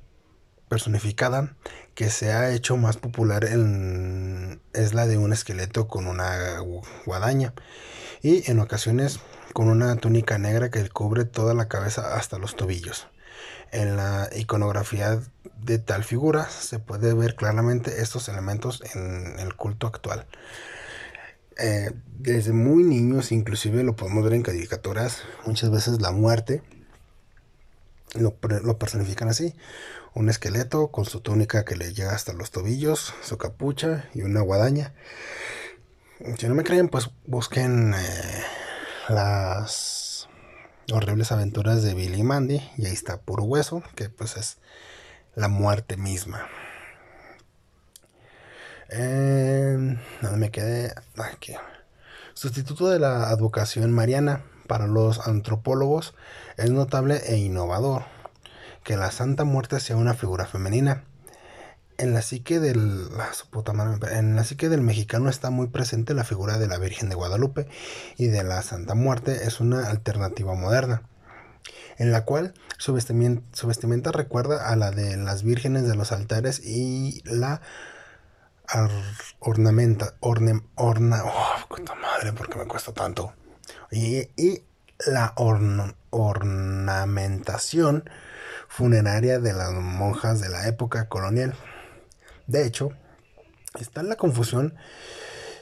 personificada 0.67 1.55
que 1.95 2.09
se 2.09 2.31
ha 2.31 2.51
hecho 2.51 2.77
más 2.77 2.97
popular 2.97 3.43
es 3.43 4.93
la 4.93 5.07
de 5.07 5.17
un 5.17 5.33
esqueleto 5.33 5.87
con 5.87 6.07
una 6.07 6.59
guadaña 7.05 7.53
y 8.21 8.49
en 8.49 8.59
ocasiones 8.59 9.19
con 9.53 9.67
una 9.67 9.95
túnica 9.95 10.37
negra 10.37 10.69
que 10.69 10.87
cubre 10.89 11.25
toda 11.25 11.53
la 11.53 11.67
cabeza 11.67 12.15
hasta 12.15 12.37
los 12.37 12.55
tobillos. 12.55 13.07
En 13.71 13.97
la 13.97 14.29
iconografía 14.35 15.19
de 15.57 15.79
tal 15.79 16.03
figura 16.03 16.49
se 16.49 16.79
puede 16.79 17.13
ver 17.13 17.35
claramente 17.35 18.01
estos 18.01 18.29
elementos 18.29 18.81
en 18.93 19.39
el 19.39 19.55
culto 19.55 19.87
actual. 19.87 20.25
Eh, 21.59 21.91
desde 22.17 22.53
muy 22.53 22.83
niños, 22.83 23.31
inclusive 23.31 23.83
lo 23.83 23.95
podemos 23.95 24.23
ver 24.23 24.33
en 24.33 24.43
caricaturas, 24.43 25.23
muchas 25.45 25.71
veces 25.71 26.01
la 26.01 26.11
muerte 26.11 26.61
lo, 28.15 28.77
personifican 28.77 29.29
así. 29.29 29.53
Un 30.13 30.29
esqueleto 30.29 30.87
con 30.87 31.05
su 31.05 31.21
túnica 31.21 31.65
que 31.65 31.75
le 31.75 31.93
llega 31.93 32.15
hasta 32.15 32.33
los 32.33 32.51
tobillos, 32.51 33.13
su 33.21 33.37
capucha 33.37 34.09
y 34.13 34.21
una 34.23 34.41
guadaña. 34.41 34.93
Si 36.37 36.47
no 36.47 36.55
me 36.55 36.63
creen, 36.63 36.89
pues 36.89 37.11
busquen 37.25 37.93
eh, 37.93 38.43
las 39.07 40.27
horribles 40.91 41.31
aventuras 41.31 41.83
de 41.83 41.93
Billy 41.93 42.19
y 42.19 42.23
Mandy. 42.23 42.61
Y 42.77 42.87
ahí 42.87 42.93
está 42.93 43.21
puro 43.21 43.43
hueso, 43.43 43.83
que 43.95 44.09
pues 44.09 44.35
es 44.35 44.57
la 45.35 45.47
muerte 45.47 45.95
misma. 45.95 46.47
Eh, 48.89 49.97
me 50.35 50.51
quedé 50.51 50.93
aquí. 51.17 51.53
Sustituto 52.33 52.89
de 52.89 52.99
la 52.99 53.29
advocación 53.29 53.91
mariana 53.91 54.43
para 54.67 54.87
los 54.87 55.27
antropólogos 55.27 56.13
es 56.57 56.71
notable 56.71 57.21
e 57.25 57.37
innovador 57.37 58.03
que 58.83 58.97
la 58.97 59.11
Santa 59.11 59.43
Muerte 59.43 59.79
sea 59.79 59.97
una 59.97 60.13
figura 60.13 60.45
femenina 60.45 61.03
en 61.97 62.13
la 62.13 62.21
psique 62.21 62.59
del 62.59 63.09
en 64.11 64.35
la 64.35 64.43
psique 64.45 64.69
del 64.69 64.81
mexicano 64.81 65.29
está 65.29 65.49
muy 65.49 65.67
presente 65.67 66.13
la 66.13 66.23
figura 66.23 66.57
de 66.57 66.67
la 66.67 66.77
Virgen 66.77 67.09
de 67.09 67.15
Guadalupe 67.15 67.67
y 68.17 68.27
de 68.27 68.43
la 68.43 68.61
Santa 68.61 68.95
Muerte 68.95 69.43
es 69.43 69.59
una 69.59 69.89
alternativa 69.89 70.55
moderna 70.55 71.03
en 71.97 72.13
la 72.13 72.23
cual 72.23 72.53
su 72.77 72.93
vestimenta, 72.93 74.11
recuerda 74.13 74.69
a 74.69 74.77
la 74.77 74.91
de 74.91 75.17
las 75.17 75.43
vírgenes 75.43 75.85
de 75.85 75.95
los 75.95 76.13
altares 76.13 76.65
y 76.65 77.21
la 77.25 77.61
ornamenta 79.39 80.15
orna, 80.19 81.23
oh, 81.25 81.55
madre 82.01 82.33
porque 82.33 82.57
me 82.57 82.65
cuesta 82.65 82.93
tanto 82.93 83.33
y, 83.91 84.29
la 85.07 85.33
ornamentación 86.11 88.09
funeraria 88.67 89.39
de 89.39 89.53
las 89.53 89.71
monjas 89.71 90.41
de 90.41 90.49
la 90.49 90.67
época 90.67 91.07
colonial 91.07 91.55
de 92.49 92.65
hecho, 92.65 92.89
está 93.79 94.01
la 94.01 94.15
confusión 94.15 94.73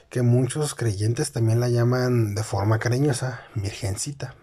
que 0.09 0.21
muchos 0.21 0.73
creyentes 0.73 1.33
también 1.33 1.59
la 1.59 1.67
llaman 1.67 2.33
de 2.33 2.43
forma 2.43 2.79
cariñosa 2.79 3.41
Virgencita. 3.55 4.35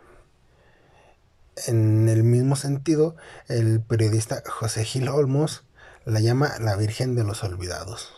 En 1.66 2.10
el 2.10 2.22
mismo 2.22 2.54
sentido, 2.54 3.16
el 3.48 3.80
periodista 3.80 4.42
José 4.46 4.84
Gil 4.84 5.08
Olmos 5.08 5.64
la 6.04 6.20
llama 6.20 6.52
la 6.60 6.76
Virgen 6.76 7.14
de 7.16 7.24
los 7.24 7.42
Olvidados. 7.42 8.12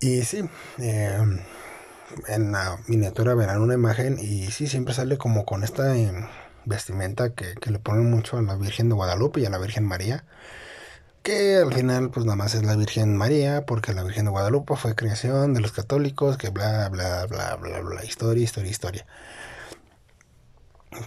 Y 0.00 0.22
sí, 0.22 0.48
em, 0.78 1.38
en 2.28 2.52
la 2.52 2.78
miniatura 2.86 3.34
verán 3.34 3.60
una 3.60 3.74
imagen 3.74 4.18
y 4.18 4.50
sí, 4.50 4.66
siempre 4.66 4.94
sale 4.94 5.18
como 5.18 5.44
con 5.44 5.62
esta 5.64 5.96
em, 5.96 6.26
vestimenta 6.64 7.34
que, 7.34 7.54
que, 7.54 7.70
le 7.70 7.78
ponen 7.78 8.10
mucho 8.10 8.38
a 8.38 8.42
la 8.42 8.56
Virgen 8.56 8.88
de 8.88 8.94
Guadalupe 8.94 9.40
y 9.40 9.46
a 9.46 9.50
la 9.50 9.58
Virgen 9.58 9.84
María 9.84 10.24
que 11.22 11.56
al 11.58 11.72
final 11.72 12.10
pues 12.10 12.24
nada 12.26 12.36
más 12.36 12.54
es 12.54 12.64
la 12.64 12.76
Virgen 12.76 13.16
María, 13.16 13.66
porque 13.66 13.92
la 13.92 14.02
Virgen 14.02 14.24
de 14.26 14.30
Guadalupe 14.30 14.76
fue 14.76 14.94
creación 14.94 15.54
de 15.54 15.60
los 15.60 15.72
católicos, 15.72 16.36
que 16.38 16.50
bla, 16.50 16.88
bla, 16.88 17.26
bla, 17.26 17.56
bla, 17.56 17.80
bla, 17.80 18.04
historia, 18.04 18.44
historia, 18.44 18.70
historia. 18.70 19.06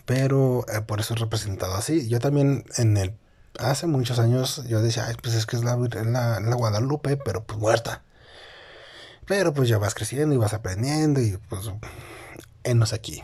Pero 0.05 0.65
eh, 0.73 0.81
por 0.81 0.99
eso 0.99 1.13
es 1.13 1.19
representado 1.19 1.75
así. 1.75 2.07
Yo 2.07 2.19
también 2.19 2.63
en 2.77 2.97
el, 2.97 3.15
hace 3.59 3.87
muchos 3.87 4.19
años 4.19 4.63
yo 4.67 4.81
decía, 4.81 5.05
pues 5.21 5.35
es 5.35 5.45
que 5.45 5.55
es 5.57 5.63
la, 5.63 5.75
la 6.39 6.55
Guadalupe, 6.55 7.17
pero 7.17 7.43
pues 7.43 7.59
muerta. 7.59 8.03
Pero 9.25 9.53
pues 9.53 9.69
ya 9.69 9.77
vas 9.77 9.95
creciendo 9.95 10.35
y 10.35 10.37
vas 10.37 10.53
aprendiendo 10.53 11.21
y 11.21 11.37
pues 11.49 11.69
enos 12.63 12.93
aquí. 12.93 13.23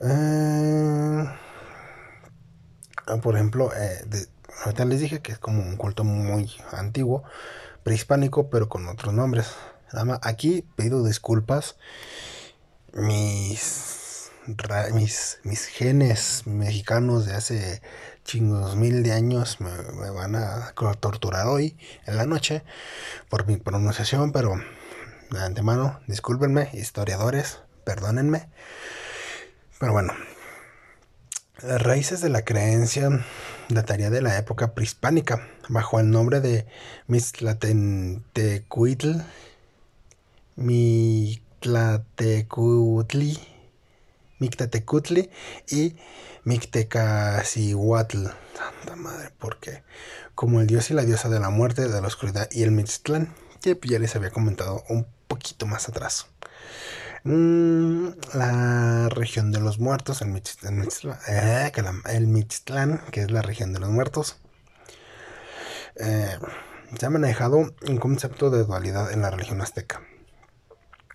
Eh, 0.00 1.24
por 3.22 3.34
ejemplo, 3.34 3.70
eh, 3.74 4.04
ahorita 4.64 4.84
les 4.84 5.00
dije 5.00 5.20
que 5.20 5.32
es 5.32 5.38
como 5.38 5.62
un 5.62 5.76
culto 5.76 6.04
muy 6.04 6.50
antiguo, 6.72 7.22
prehispánico, 7.82 8.50
pero 8.50 8.68
con 8.68 8.88
otros 8.88 9.12
nombres. 9.14 9.48
Aquí 10.22 10.66
pido 10.76 11.04
disculpas. 11.04 11.76
Mis, 12.92 14.30
mis, 14.92 15.38
mis 15.44 15.66
genes 15.66 16.42
mexicanos 16.46 17.26
de 17.26 17.34
hace 17.34 17.82
chingos 18.24 18.76
mil 18.76 19.02
de 19.02 19.12
años 19.12 19.60
me, 19.60 19.70
me, 20.00 20.10
van 20.10 20.34
a 20.36 20.72
torturar 21.00 21.46
hoy 21.46 21.76
en 22.06 22.16
la 22.16 22.26
noche 22.26 22.62
por 23.28 23.46
mi 23.46 23.56
pronunciación, 23.56 24.32
pero 24.32 24.54
de 25.30 25.40
antemano, 25.40 26.00
discúlpenme, 26.06 26.70
historiadores, 26.72 27.60
perdónenme. 27.84 28.48
Pero 29.78 29.92
bueno, 29.92 30.12
Las 31.62 31.82
raíces 31.82 32.20
de 32.20 32.28
la 32.30 32.44
creencia 32.44 33.08
dataría 33.68 34.10
de 34.10 34.22
la 34.22 34.36
época 34.38 34.74
prehispánica, 34.74 35.46
bajo 35.68 36.00
el 36.00 36.10
nombre 36.10 36.40
de 36.40 36.66
Mixtlatentecuitl, 37.06 39.18
Mictlatecutli, 40.56 43.38
Mictatecutli 44.40 45.30
y 45.68 45.96
Mictecacihuatl. 46.44 48.26
Santa 48.56 48.96
madre, 48.96 49.30
¿por 49.38 49.60
qué? 49.60 49.84
Como 50.34 50.60
el 50.60 50.66
dios 50.66 50.90
y 50.90 50.94
la 50.94 51.04
diosa 51.04 51.28
de 51.28 51.38
la 51.38 51.50
muerte, 51.50 51.88
de 51.88 52.00
la 52.00 52.06
oscuridad 52.08 52.48
y 52.50 52.62
el 52.62 52.72
Mixtlán, 52.72 53.32
que 53.60 53.78
ya 53.84 53.98
les 53.98 54.16
había 54.16 54.30
comentado 54.30 54.82
un 54.88 55.06
poquito 55.28 55.66
más 55.66 55.88
atrás. 55.88 56.26
Mm, 57.22 58.08
la 58.32 59.08
región 59.10 59.52
de 59.52 59.60
los 59.60 59.78
muertos, 59.78 60.22
el 60.22 60.28
Mixtlán, 60.28 60.88
eh, 61.28 61.70
el 62.06 62.48
que 63.12 63.20
es 63.20 63.30
la 63.30 63.42
región 63.42 63.74
de 63.74 63.80
los 63.80 63.90
muertos, 63.90 64.38
eh, 65.96 66.38
se 66.98 67.06
ha 67.06 67.10
manejado 67.10 67.58
un 67.58 67.96
concepto 67.98 68.50
de 68.50 68.64
dualidad 68.64 69.12
en 69.12 69.20
la 69.20 69.30
religión 69.30 69.60
azteca. 69.60 70.00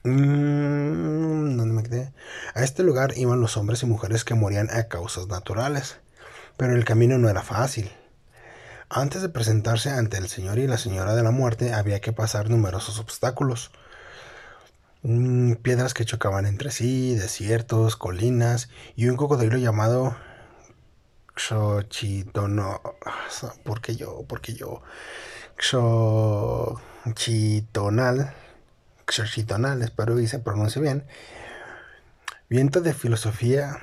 Mm, 0.05 1.57
¿Dónde 1.57 1.73
me 1.73 1.83
quedé? 1.83 2.13
A 2.53 2.63
este 2.63 2.83
lugar 2.83 3.17
iban 3.17 3.41
los 3.41 3.57
hombres 3.57 3.83
y 3.83 3.85
mujeres 3.87 4.23
que 4.23 4.35
morían 4.35 4.69
a 4.69 4.87
causas 4.87 5.27
naturales, 5.27 5.97
pero 6.57 6.73
el 6.75 6.85
camino 6.85 7.17
no 7.17 7.27
era 7.29 7.41
fácil. 7.43 7.91
Antes 8.89 9.21
de 9.21 9.29
presentarse 9.29 9.89
ante 9.89 10.17
el 10.17 10.29
Señor 10.29 10.59
y 10.59 10.67
la 10.67 10.77
Señora 10.77 11.15
de 11.15 11.23
la 11.23 11.31
Muerte 11.31 11.73
había 11.73 11.99
que 12.01 12.13
pasar 12.13 12.49
numerosos 12.49 12.99
obstáculos 12.99 13.71
Mm, 15.07 15.53
piedras 15.57 15.93
que 15.93 16.03
chocaban 16.03 16.47
entre 16.47 16.71
sí, 16.71 17.13
desiertos, 17.15 17.95
colinas 17.95 18.69
y 18.95 19.07
un 19.07 19.17
cocodrilo 19.17 19.57
llamado 19.57 20.15
Xochitono. 21.35 22.81
porque 23.63 23.95
yo? 23.95 24.25
porque 24.27 24.55
yo? 24.55 24.81
Xochitonal. 25.59 26.75
Xochitonal, 29.07 29.81
espero 29.81 30.15
que 30.15 30.27
se 30.27 30.39
pronuncie 30.39 30.81
bien. 30.81 31.05
Viento 32.49 32.81
de 32.81 32.93
filosofía. 32.93 33.77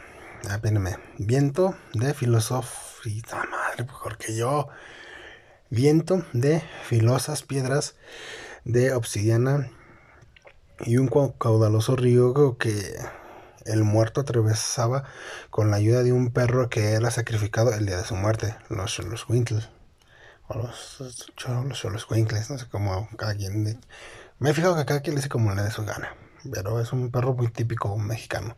Apéname. 0.50 0.96
Viento 1.18 1.74
de 1.94 2.14
filosofía. 2.14 3.22
Madre, 3.50 3.84
mejor 3.84 4.18
que 4.18 4.36
yo. 4.36 4.68
Viento 5.70 6.24
de 6.32 6.62
filosas 6.84 7.42
piedras 7.42 7.94
de 8.64 8.92
obsidiana 8.92 9.70
y 10.80 10.98
un 10.98 11.08
caudaloso 11.38 11.96
río 11.96 12.56
que 12.58 12.96
el 13.64 13.84
muerto 13.84 14.20
atravesaba 14.20 15.04
con 15.50 15.70
la 15.70 15.76
ayuda 15.76 16.02
de 16.02 16.12
un 16.12 16.32
perro 16.32 16.68
que 16.68 16.92
era 16.92 17.10
sacrificado 17.10 17.72
el 17.72 17.86
día 17.86 17.98
de 17.98 18.04
su 18.04 18.16
muerte, 18.16 18.56
los, 18.68 18.98
los 18.98 19.28
Winkles. 19.28 19.68
O 20.48 20.58
los, 20.58 21.00
los, 21.00 21.84
los 21.84 22.10
Winkles, 22.10 22.50
no 22.50 22.58
sé 22.58 22.66
cómo 22.68 23.08
cada 23.16 23.34
quien. 23.34 23.80
Me 24.42 24.50
he 24.50 24.54
fijado 24.54 24.76
que 24.76 24.84
cada 24.84 25.02
quien 25.02 25.14
le 25.14 25.20
dice 25.20 25.28
como 25.28 25.54
le 25.54 25.62
dé 25.62 25.70
su 25.70 25.84
gana. 25.84 26.16
Pero 26.52 26.80
es 26.80 26.92
un 26.92 27.12
perro 27.12 27.32
muy 27.32 27.46
típico 27.46 27.96
mexicano. 27.96 28.56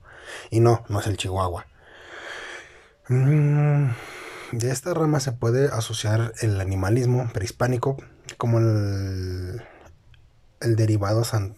Y 0.49 0.61
no, 0.61 0.83
no 0.89 1.01
es 1.01 1.07
el 1.07 1.19
chihuahua. 1.19 1.67
Mm, 3.09 3.91
de 4.53 4.71
esta 4.71 4.95
rama 4.95 5.21
se 5.21 5.33
puede 5.33 5.67
asociar 5.67 6.33
el 6.41 6.59
animalismo 6.59 7.31
prehispánico 7.35 7.99
como 8.39 8.61
el, 8.61 9.63
derivado 10.61 11.23
san, 11.23 11.55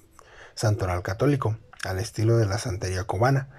santoral 0.57 1.05
católico, 1.05 1.57
al 1.85 2.01
estilo 2.01 2.37
de 2.37 2.47
la 2.47 2.59
santería 2.59 3.05
cubana, 3.05 3.51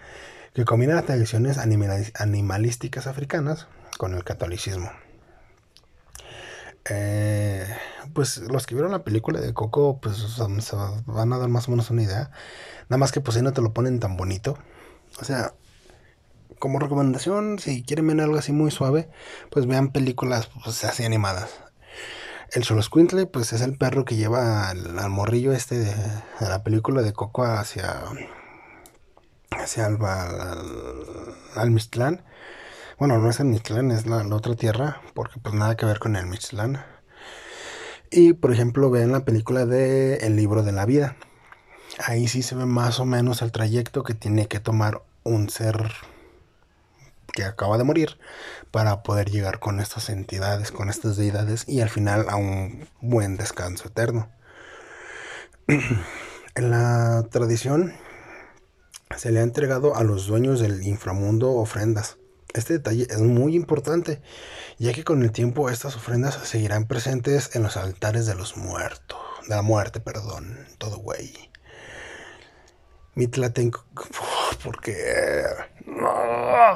que 0.53 0.65
combina 0.65 0.95
las 0.95 1.05
tradiciones 1.05 1.57
animalísticas 1.59 3.07
africanas 3.07 3.67
con 3.97 4.15
el 4.15 4.25
catolicismo. 4.25 4.91
Eh, 6.89 7.67
pues 8.13 8.37
los 8.37 8.65
que 8.65 8.75
vieron 8.75 8.91
la 8.91 9.03
película 9.03 9.39
de 9.39 9.53
Coco, 9.53 9.99
pues 10.01 10.17
se 10.17 10.75
van 11.05 11.33
a 11.33 11.37
dar 11.37 11.49
más 11.49 11.67
o 11.67 11.71
menos 11.71 11.89
una 11.89 12.03
idea. 12.03 12.31
Nada 12.89 12.97
más 12.97 13.11
que 13.11 13.21
pues 13.21 13.37
ahí 13.37 13.43
no 13.43 13.53
te 13.53 13.61
lo 13.61 13.73
ponen 13.73 13.99
tan 13.99 14.17
bonito. 14.17 14.57
O 15.19 15.25
sea, 15.25 15.53
como 16.59 16.79
recomendación, 16.79 17.59
si 17.59 17.83
quieren 17.83 18.07
ver 18.07 18.21
algo 18.21 18.37
así 18.37 18.51
muy 18.51 18.71
suave, 18.71 19.09
pues 19.49 19.65
vean 19.65 19.91
películas 19.91 20.49
pues, 20.63 20.83
así 20.83 21.03
animadas. 21.03 21.49
El 22.51 22.63
Xoloscuintle, 22.63 23.25
pues 23.25 23.51
es 23.51 23.61
el 23.61 23.77
perro 23.77 24.05
que 24.05 24.15
lleva 24.15 24.69
al, 24.69 25.09
morrillo 25.09 25.51
este 25.51 25.79
de, 25.79 25.93
la 26.39 26.63
película 26.63 27.01
de 27.01 27.11
Coco 27.11 27.43
hacia, 27.43 28.03
hacia 29.51 29.87
el, 29.87 29.97
al, 31.55 31.71
Mixtlán. 31.71 32.23
Bueno, 32.99 33.19
no 33.19 33.29
es 33.29 33.39
el 33.39 33.45
Mixtlán, 33.45 33.91
es 33.91 34.07
la, 34.07 34.25
otra 34.35 34.55
tierra, 34.55 35.01
porque 35.13 35.39
pues 35.39 35.53
nada 35.53 35.77
que 35.77 35.85
ver 35.85 35.99
con 35.99 36.15
el 36.15 36.25
Mixtlán. 36.25 36.83
Y 38.09 38.33
por 38.33 38.51
ejemplo, 38.51 38.89
vean 38.89 39.11
la 39.11 39.23
película 39.23 39.67
de 39.67 40.15
El 40.15 40.35
libro 40.35 40.63
de 40.63 40.71
la 40.71 40.87
vida. 40.87 41.15
Ahí 41.99 42.27
sí 42.27 42.41
se 42.41 42.55
ve 42.55 42.65
más 42.65 42.99
o 42.99 43.05
menos 43.05 43.43
el 43.43 43.51
trayecto 43.51 44.01
que 44.01 44.15
tiene 44.15 44.47
que 44.47 44.59
tomar 44.59 45.03
un 45.23 45.51
ser 45.51 45.91
que 47.33 47.43
acaba 47.43 47.77
de 47.77 47.83
morir 47.83 48.17
para 48.71 49.03
poder 49.03 49.29
llegar 49.29 49.59
con 49.59 49.79
estas 49.79 50.09
entidades, 50.09 50.71
con 50.71 50.89
estas 50.89 51.17
deidades 51.17 51.65
y 51.67 51.81
al 51.81 51.89
final 51.89 52.25
a 52.29 52.35
un 52.35 52.87
buen 52.99 53.37
descanso 53.37 53.89
eterno. 53.89 54.27
en 55.67 56.71
la 56.71 57.27
tradición 57.29 57.93
se 59.15 59.31
le 59.31 59.39
ha 59.39 59.43
entregado 59.43 59.95
a 59.95 60.03
los 60.03 60.25
dueños 60.25 60.59
del 60.59 60.81
inframundo 60.81 61.51
ofrendas. 61.51 62.16
Este 62.53 62.73
detalle 62.73 63.07
es 63.09 63.19
muy 63.19 63.55
importante, 63.55 64.21
ya 64.77 64.93
que 64.93 65.03
con 65.03 65.21
el 65.21 65.31
tiempo 65.31 65.69
estas 65.69 65.95
ofrendas 65.95 66.35
seguirán 66.43 66.85
presentes 66.87 67.55
en 67.55 67.63
los 67.63 67.77
altares 67.77 68.25
de 68.25 68.35
los 68.35 68.57
muertos, 68.57 69.19
de 69.47 69.55
la 69.55 69.61
muerte, 69.61 69.99
perdón, 69.99 70.57
todo 70.77 70.97
güey. 70.97 71.33
Mitlatenco, 73.15 73.85
porque 74.63 74.95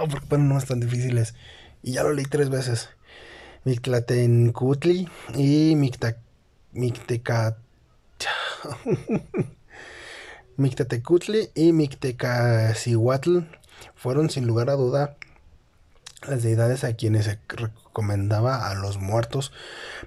porque 0.10 0.38
no 0.38 0.58
es 0.58 0.66
tan 0.66 0.80
difíciles. 0.80 1.36
Y 1.84 1.94
ya 1.94 2.04
lo 2.04 2.14
leí 2.14 2.26
tres 2.26 2.50
veces. 2.50 2.90
Mictlatencutli 3.64 5.08
y 5.36 5.76
Micteca. 5.76 6.18
Mictatecutli 10.58 11.50
y 11.56 11.74
Mictecacihuatl 11.74 13.40
fueron 13.96 14.30
sin 14.30 14.46
lugar 14.48 14.70
a 14.70 14.74
duda 14.74 15.18
las 16.28 16.44
deidades 16.44 16.84
a 16.84 16.94
quienes 16.94 17.26
se 17.26 17.40
recomendaba 17.48 18.70
a 18.70 18.76
los 18.76 18.98
muertos, 18.98 19.52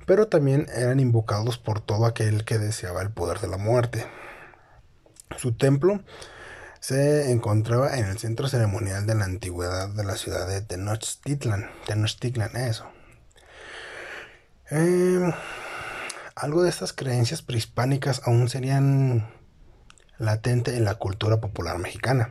pero 0.07 0.29
también 0.29 0.67
eran 0.75 1.01
invocados 1.01 1.59
por 1.59 1.81
todo 1.81 2.07
aquel 2.07 2.45
que 2.45 2.59
deseaba 2.59 3.03
el 3.03 3.11
poder 3.11 3.41
de 3.41 3.49
la 3.49 3.57
muerte. 3.57 4.07
Su 5.37 5.53
templo 5.53 6.01
se 6.81 7.33
encontraba 7.33 7.97
en 7.97 8.05
el 8.05 8.19
centro 8.19 8.47
ceremonial 8.47 9.07
de 9.07 9.15
la 9.15 9.25
antigüedad 9.25 9.89
de 9.89 10.05
la 10.05 10.17
ciudad 10.17 10.47
de 10.47 10.61
Tenochtitlan. 10.61 11.71
Tenochtitlan, 11.87 12.57
eso. 12.57 12.87
Em, 14.71 15.33
algo 16.35 16.63
de 16.63 16.71
estas 16.71 16.93
creencias 16.93 17.43
prehispánicas 17.43 18.23
aún 18.25 18.49
serían 18.49 19.29
latente 20.19 20.77
en 20.77 20.85
la 20.85 20.97
cultura 20.97 21.41
popular 21.41 21.79
mexicana. 21.79 22.31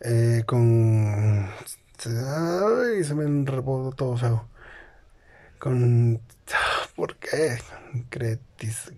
Eh, 0.00 0.42
con. 0.46 1.48
Ay, 2.06 3.04
se 3.04 3.14
me 3.14 3.24
enrebó 3.24 3.92
todo 3.96 4.16
feo. 4.16 4.48
Con. 5.58 6.20
¿Por 6.96 7.16
qué? 7.16 7.58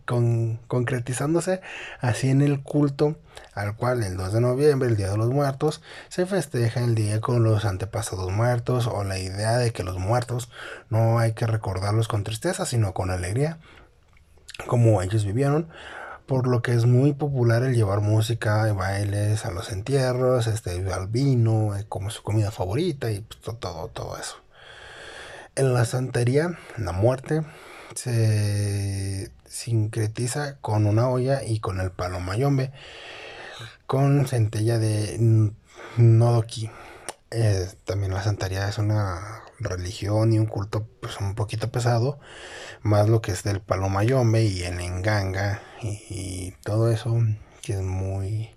con, 0.05 0.57
concretizándose 0.67 1.61
así 2.01 2.31
en 2.31 2.43
el 2.43 2.63
culto 2.63 3.17
al 3.55 3.75
cual 3.75 4.03
el 4.03 4.17
2 4.17 4.35
de 4.35 4.41
noviembre, 4.41 4.89
el 4.89 4.97
Día 4.97 5.11
de 5.11 5.17
los 5.17 5.31
Muertos, 5.31 5.83
se 6.09 6.27
festeja 6.27 6.81
el 6.81 6.95
día 6.95 7.21
con 7.21 7.43
los 7.43 7.65
antepasados 7.65 8.31
muertos 8.31 8.87
o 8.87 9.03
la 9.03 9.19
idea 9.19 9.57
de 9.57 9.73
que 9.73 9.83
los 9.83 9.99
muertos 9.99 10.51
no 10.91 11.19
hay 11.19 11.33
que 11.33 11.47
recordarlos 11.47 12.07
con 12.07 12.23
tristeza, 12.23 12.67
sino 12.67 12.93
con 12.93 13.11
alegría, 13.11 13.59
como 14.67 15.01
ellos 15.01 15.25
vivieron, 15.25 15.69
por 16.27 16.49
lo 16.49 16.63
que 16.63 16.73
es 16.73 16.87
muy 16.87 17.13
popular 17.13 17.63
el 17.63 17.75
llevar 17.75 18.01
música 18.01 18.69
y 18.69 18.73
bailes 18.73 19.45
a 19.45 19.51
los 19.51 19.71
entierros, 19.71 20.47
este, 20.47 20.93
al 20.93 21.07
vino, 21.09 21.77
eh, 21.77 21.87
como 21.89 22.11
su 22.11 22.23
comida 22.23 22.51
favorita 22.51 23.11
y 23.11 23.21
pues, 23.21 23.59
todo, 23.59 23.89
todo 23.89 24.17
eso. 24.19 24.37
En 25.55 25.73
la 25.73 25.85
santería, 25.85 26.59
la 26.77 26.93
muerte, 26.93 27.43
se 27.95 29.31
sincretiza 29.47 30.59
con 30.59 30.87
una 30.87 31.09
olla 31.09 31.43
y 31.45 31.61
con 31.61 31.81
el 31.81 31.91
palo 31.91 32.21
mayombe 32.21 32.73
con 33.87 34.27
centella 34.27 34.79
de 34.79 35.53
Nodoki. 35.97 36.71
Eh, 37.31 37.69
también 37.85 38.13
la 38.13 38.23
santería 38.23 38.69
es 38.69 38.79
una 38.79 39.43
religión 39.59 40.33
y 40.33 40.39
un 40.39 40.47
culto 40.47 40.89
pues 41.01 41.19
un 41.21 41.35
poquito 41.35 41.71
pesado, 41.71 42.19
más 42.83 43.09
lo 43.09 43.21
que 43.23 43.33
es 43.33 43.43
del 43.43 43.61
palo 43.61 43.89
mayombe 43.89 44.45
y 44.45 44.63
el 44.63 44.81
enganga 44.81 45.63
y, 45.83 46.53
todo 46.65 46.91
eso 46.91 47.17
que 47.63 47.75
es 47.75 47.83
muy 47.83 48.57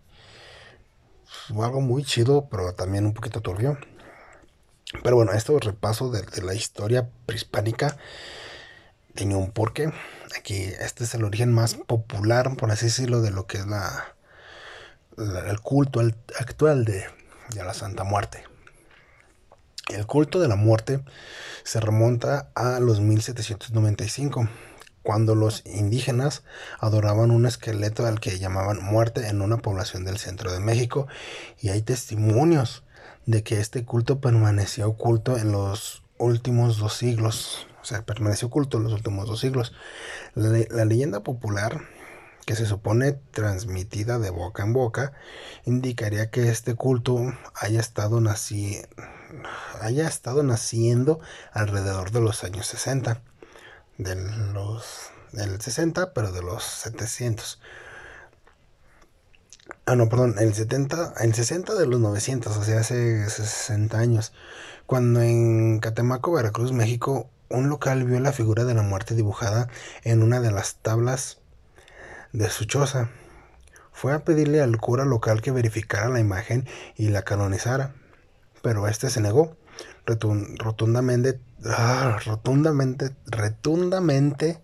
algo 1.50 1.82
muy 1.82 2.04
chido, 2.04 2.48
pero 2.50 2.74
también 2.74 3.06
un 3.06 3.14
poquito 3.14 3.42
turbio. 3.42 3.78
Pero 5.04 5.16
bueno, 5.16 5.34
esto 5.34 5.58
repaso 5.60 6.12
de, 6.12 6.24
la 6.42 6.54
historia 6.56 7.10
prehispánica 7.26 7.98
tenía 9.14 9.38
un 9.38 9.52
porqué. 9.52 9.92
Aquí 10.38 10.56
este 10.80 11.04
es 11.04 11.14
el 11.14 11.24
origen 11.24 11.54
más 11.54 11.76
popular, 11.76 12.56
por 12.56 12.72
así 12.72 12.86
decirlo, 12.86 13.22
de 13.22 13.32
lo 13.32 13.46
que 13.46 13.58
es 13.58 13.68
la, 13.68 14.16
el 15.18 15.60
culto 15.62 16.02
actual 16.40 16.86
de, 16.86 17.06
de 17.54 17.64
la 17.64 17.74
Santa 17.74 18.04
Muerte. 18.04 18.49
El 19.90 20.06
culto 20.06 20.40
de 20.40 20.48
la 20.48 20.56
muerte 20.56 21.04
se 21.64 21.80
remonta 21.80 22.52
a 22.54 22.80
los 22.80 23.00
1795, 23.02 24.48
cuando 25.02 25.34
los 25.34 25.66
indígenas 25.66 26.44
adoraban 26.80 27.32
un 27.32 27.48
esqueleto 27.48 28.06
al 28.06 28.20
que 28.20 28.38
llamaban 28.38 28.84
muerte 28.84 29.28
en 29.28 29.42
una 29.42 29.58
población 29.58 30.06
del 30.06 30.20
centro 30.20 30.52
de 30.52 30.60
México, 30.60 31.08
y 31.60 31.70
hay 31.70 31.82
testimonios 31.82 32.84
de 33.26 33.42
que 33.42 33.60
este 33.60 33.84
culto 33.84 34.22
permaneció 34.22 34.88
oculto 34.90 35.38
en 35.38 35.52
los 35.52 36.04
últimos 36.20 36.78
dos 36.78 36.94
siglos, 36.96 37.68
o 37.82 37.86
sea, 37.86 38.04
permaneció 38.06 38.50
oculto 38.50 38.78
en 38.78 38.84
los 38.84 38.94
últimos 38.94 39.28
dos 39.28 39.40
siglos. 39.40 39.74
La, 40.36 40.86
leyenda 40.86 41.22
popular 41.22 41.82
que 42.46 42.56
se 42.56 42.68
supone 42.68 43.14
transmitida 43.32 44.20
de 44.20 44.30
boca 44.30 44.64
en 44.64 44.74
boca, 44.74 45.14
indicaría 45.66 46.30
que 46.30 46.50
este 46.50 46.76
culto 46.76 47.34
haya 47.56 47.80
estado, 47.80 48.22
nací, 48.22 48.82
haya 49.82 50.08
estado 50.08 50.44
naciendo 50.44 51.20
alrededor 51.52 52.12
de 52.12 52.22
los 52.22 52.44
años 52.44 52.68
60, 52.68 53.22
de 53.98 54.16
los, 54.54 55.12
del 55.32 55.62
60, 55.62 56.14
pero 56.14 56.32
de 56.32 56.42
los 56.42 56.64
700. 56.64 57.60
Ah, 59.86 59.96
no, 59.96 60.10
perdón, 60.10 60.36
el 60.40 60.54
70, 60.54 61.16
el 61.20 61.34
60 61.34 61.76
de 61.76 61.88
los 61.88 62.00
900, 62.00 62.56
o 62.56 62.64
sea, 62.64 62.80
hace 62.80 63.30
60 63.30 63.98
años, 63.98 64.34
cuando 64.86 65.22
en 65.22 65.80
Catemaco, 65.80 66.32
Veracruz, 66.32 66.72
México, 66.72 67.30
un 67.50 67.70
local 67.70 68.04
vio 68.04 68.20
la 68.20 68.32
figura 68.32 68.64
de 68.66 68.76
la 68.76 68.84
muerte 68.84 69.16
dibujada 69.16 69.68
en 70.04 70.22
una 70.22 70.40
de 70.40 70.52
las 70.52 70.76
tablas 70.76 71.40
de 72.32 72.50
su 72.50 72.66
choza. 72.66 73.10
Fue 73.92 74.14
a 74.14 74.24
pedirle 74.24 74.62
al 74.62 74.78
cura 74.78 75.06
local 75.06 75.42
que 75.42 75.52
verificara 75.52 76.10
la 76.10 76.20
imagen 76.20 76.68
y 76.96 77.10
la 77.10 77.24
canonizara, 77.24 77.96
pero 78.62 78.88
este 78.88 79.10
se 79.10 79.22
negó 79.22 79.56
rotundamente, 80.58 81.40
ah, 81.66 82.20
rotundamente, 82.26 83.16
rotundamente, 83.28 84.60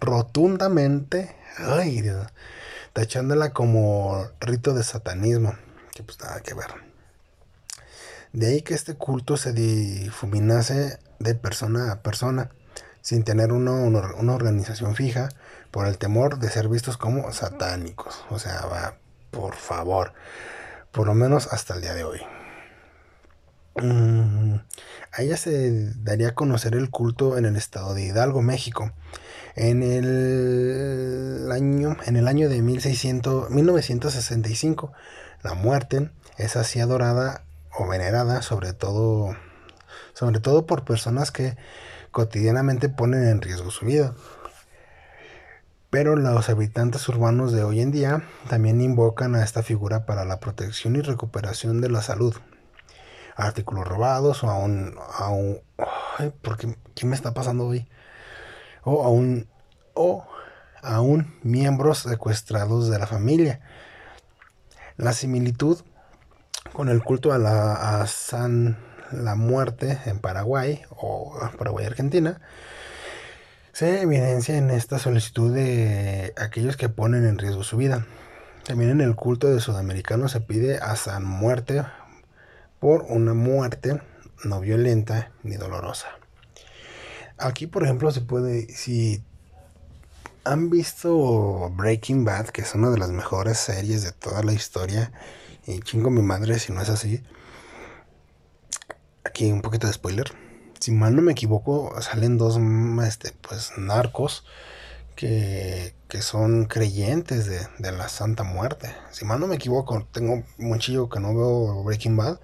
rotundamente, 0.00 1.36
Dios, 2.02 2.26
tachándola 2.92 3.52
como 3.52 4.28
rito 4.40 4.74
de 4.74 4.82
satanismo, 4.82 5.54
que 5.94 6.02
pues 6.02 6.18
nada 6.20 6.40
que 6.40 6.54
ver. 6.54 6.68
De 8.32 8.48
ahí 8.48 8.62
que 8.62 8.74
este 8.74 8.94
culto 8.94 9.36
se 9.36 9.52
difuminase 9.52 10.98
de 11.18 11.34
persona 11.34 11.92
a 11.92 12.02
persona, 12.02 12.50
sin 13.00 13.22
tener 13.22 13.52
una, 13.52 13.72
una 13.72 14.34
organización 14.34 14.94
fija, 14.94 15.28
por 15.70 15.86
el 15.86 15.98
temor 15.98 16.38
de 16.38 16.50
ser 16.50 16.68
vistos 16.68 16.96
como 16.96 17.30
satánicos. 17.32 18.24
O 18.30 18.38
sea, 18.38 18.66
va, 18.66 18.96
por 19.30 19.56
favor, 19.56 20.12
por 20.90 21.06
lo 21.06 21.14
menos 21.14 21.52
hasta 21.52 21.74
el 21.74 21.82
día 21.82 21.94
de 21.94 22.04
hoy. 22.04 22.20
Mm, 23.82 24.54
a 25.12 25.22
ella 25.22 25.36
se 25.36 25.92
daría 25.96 26.28
a 26.28 26.34
conocer 26.34 26.74
el 26.74 26.90
culto 26.90 27.36
en 27.36 27.44
el 27.44 27.56
estado 27.56 27.94
de 27.94 28.04
Hidalgo, 28.04 28.40
México. 28.40 28.92
En 29.54 29.82
el 29.82 31.50
año, 31.52 31.96
en 32.06 32.16
el 32.16 32.26
año 32.26 32.48
de 32.48 32.62
1600, 32.62 33.50
1965, 33.50 34.92
la 35.42 35.54
muerte 35.54 36.10
es 36.38 36.56
así 36.56 36.80
adorada 36.80 37.44
o 37.78 37.86
venerada, 37.86 38.42
sobre 38.42 38.72
todo, 38.72 39.36
sobre 40.14 40.40
todo 40.40 40.66
por 40.66 40.84
personas 40.84 41.30
que 41.30 41.56
cotidianamente 42.10 42.88
ponen 42.88 43.26
en 43.28 43.42
riesgo 43.42 43.70
su 43.70 43.84
vida. 43.84 44.14
Pero 45.90 46.16
los 46.16 46.48
habitantes 46.48 47.08
urbanos 47.08 47.52
de 47.52 47.62
hoy 47.62 47.80
en 47.80 47.90
día 47.90 48.22
también 48.48 48.80
invocan 48.80 49.34
a 49.34 49.44
esta 49.44 49.62
figura 49.62 50.06
para 50.06 50.24
la 50.24 50.40
protección 50.40 50.96
y 50.96 51.00
recuperación 51.00 51.80
de 51.80 51.90
la 51.90 52.02
salud, 52.02 52.34
artículos 53.36 53.86
robados 53.86 54.42
o 54.42 54.48
ay, 56.18 56.32
¿por 56.42 56.56
qué, 56.56 56.74
me 57.04 57.14
está 57.14 57.34
pasando 57.34 57.66
hoy? 57.66 57.88
O 58.82 59.04
aún, 59.04 59.48
o 59.94 60.26
aún 60.82 61.38
miembros 61.42 61.98
secuestrados 61.98 62.88
de 62.88 62.98
la 62.98 63.06
familia. 63.06 63.60
La 64.96 65.12
similitud 65.12 65.80
con 66.72 66.88
el 66.88 67.02
culto 67.02 67.32
a 67.32 67.38
la 67.38 68.00
a 68.00 68.06
San 68.06 68.78
la 69.12 69.36
muerte 69.36 70.00
en 70.06 70.18
Paraguay 70.18 70.82
o 70.90 71.38
Paraguay 71.58 71.86
Argentina 71.86 72.40
se 73.72 74.00
evidencia 74.00 74.56
en 74.56 74.70
esta 74.70 74.98
solicitud 74.98 75.54
de 75.54 76.32
aquellos 76.36 76.76
que 76.76 76.88
ponen 76.88 77.26
en 77.26 77.38
riesgo 77.38 77.62
su 77.62 77.76
vida. 77.76 78.06
También 78.64 78.90
en 78.90 79.00
el 79.02 79.14
culto 79.14 79.48
de 79.48 79.60
sudamericanos 79.60 80.32
se 80.32 80.40
pide 80.40 80.78
a 80.78 80.96
San 80.96 81.24
Muerte 81.24 81.84
por 82.86 83.02
una 83.08 83.34
muerte 83.34 84.00
no 84.44 84.60
violenta 84.60 85.32
ni 85.42 85.56
dolorosa. 85.56 86.06
Aquí, 87.36 87.66
por 87.66 87.82
ejemplo, 87.82 88.12
se 88.12 88.20
puede, 88.20 88.72
si 88.72 89.24
han 90.44 90.70
visto 90.70 91.68
Breaking 91.70 92.24
Bad, 92.24 92.50
que 92.50 92.62
es 92.62 92.76
una 92.76 92.90
de 92.90 92.98
las 92.98 93.10
mejores 93.10 93.58
series 93.58 94.04
de 94.04 94.12
toda 94.12 94.44
la 94.44 94.52
historia, 94.52 95.10
y 95.66 95.80
chingo 95.80 96.10
mi 96.10 96.22
madre 96.22 96.60
si 96.60 96.72
no 96.72 96.80
es 96.80 96.88
así. 96.88 97.24
Aquí 99.24 99.50
un 99.50 99.62
poquito 99.62 99.88
de 99.88 99.92
spoiler. 99.92 100.32
Si 100.78 100.92
mal 100.92 101.16
no 101.16 101.22
me 101.22 101.32
equivoco, 101.32 101.92
salen 102.00 102.38
dos 102.38 102.56
este, 103.04 103.32
pues, 103.32 103.72
narcos 103.76 104.44
que, 105.16 105.94
que 106.08 106.22
son 106.22 106.66
creyentes 106.66 107.46
de, 107.46 107.66
de, 107.78 107.90
la 107.90 108.08
Santa 108.08 108.44
Muerte. 108.44 108.94
Si 109.10 109.24
mal 109.24 109.40
no 109.40 109.48
me 109.48 109.56
equivoco, 109.56 110.06
tengo 110.12 110.44
un 110.58 110.78
chillo 110.78 111.08
que 111.08 111.18
no 111.18 111.34
veo 111.34 111.82
Breaking 111.82 112.16
Bad. 112.16 112.38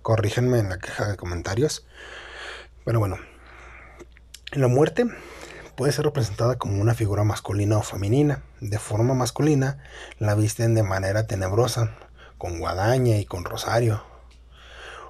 Corrígenme 0.00 0.60
en 0.60 0.70
la 0.70 0.78
caja 0.78 1.08
de 1.08 1.16
comentarios. 1.16 1.86
Pero 2.84 3.00
bueno, 3.00 3.18
la 4.52 4.68
muerte 4.68 5.06
puede 5.76 5.92
ser 5.92 6.04
representada 6.04 6.56
como 6.56 6.80
una 6.80 6.94
figura 6.94 7.24
masculina 7.24 7.78
o 7.78 7.82
femenina. 7.82 8.42
De 8.60 8.78
forma 8.78 9.14
masculina, 9.14 9.78
la 10.18 10.34
visten 10.34 10.74
de 10.74 10.82
manera 10.82 11.26
tenebrosa, 11.26 11.96
con 12.38 12.58
guadaña 12.58 13.16
y 13.16 13.24
con 13.24 13.44
rosario. 13.44 14.04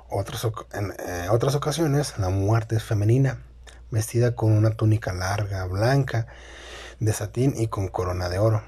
Otras, 0.08 0.46
en 0.72 0.94
eh, 0.98 1.28
otras 1.30 1.54
ocasiones, 1.54 2.18
la 2.18 2.28
muerte 2.28 2.76
es 2.76 2.84
femenina, 2.84 3.42
vestida 3.90 4.34
con 4.34 4.52
una 4.52 4.70
túnica 4.70 5.12
larga, 5.12 5.66
blanca, 5.66 6.26
de 7.00 7.12
satín 7.12 7.54
y 7.57 7.68
con 7.68 7.88
corona 7.88 8.28
de 8.28 8.38
oro. 8.38 8.62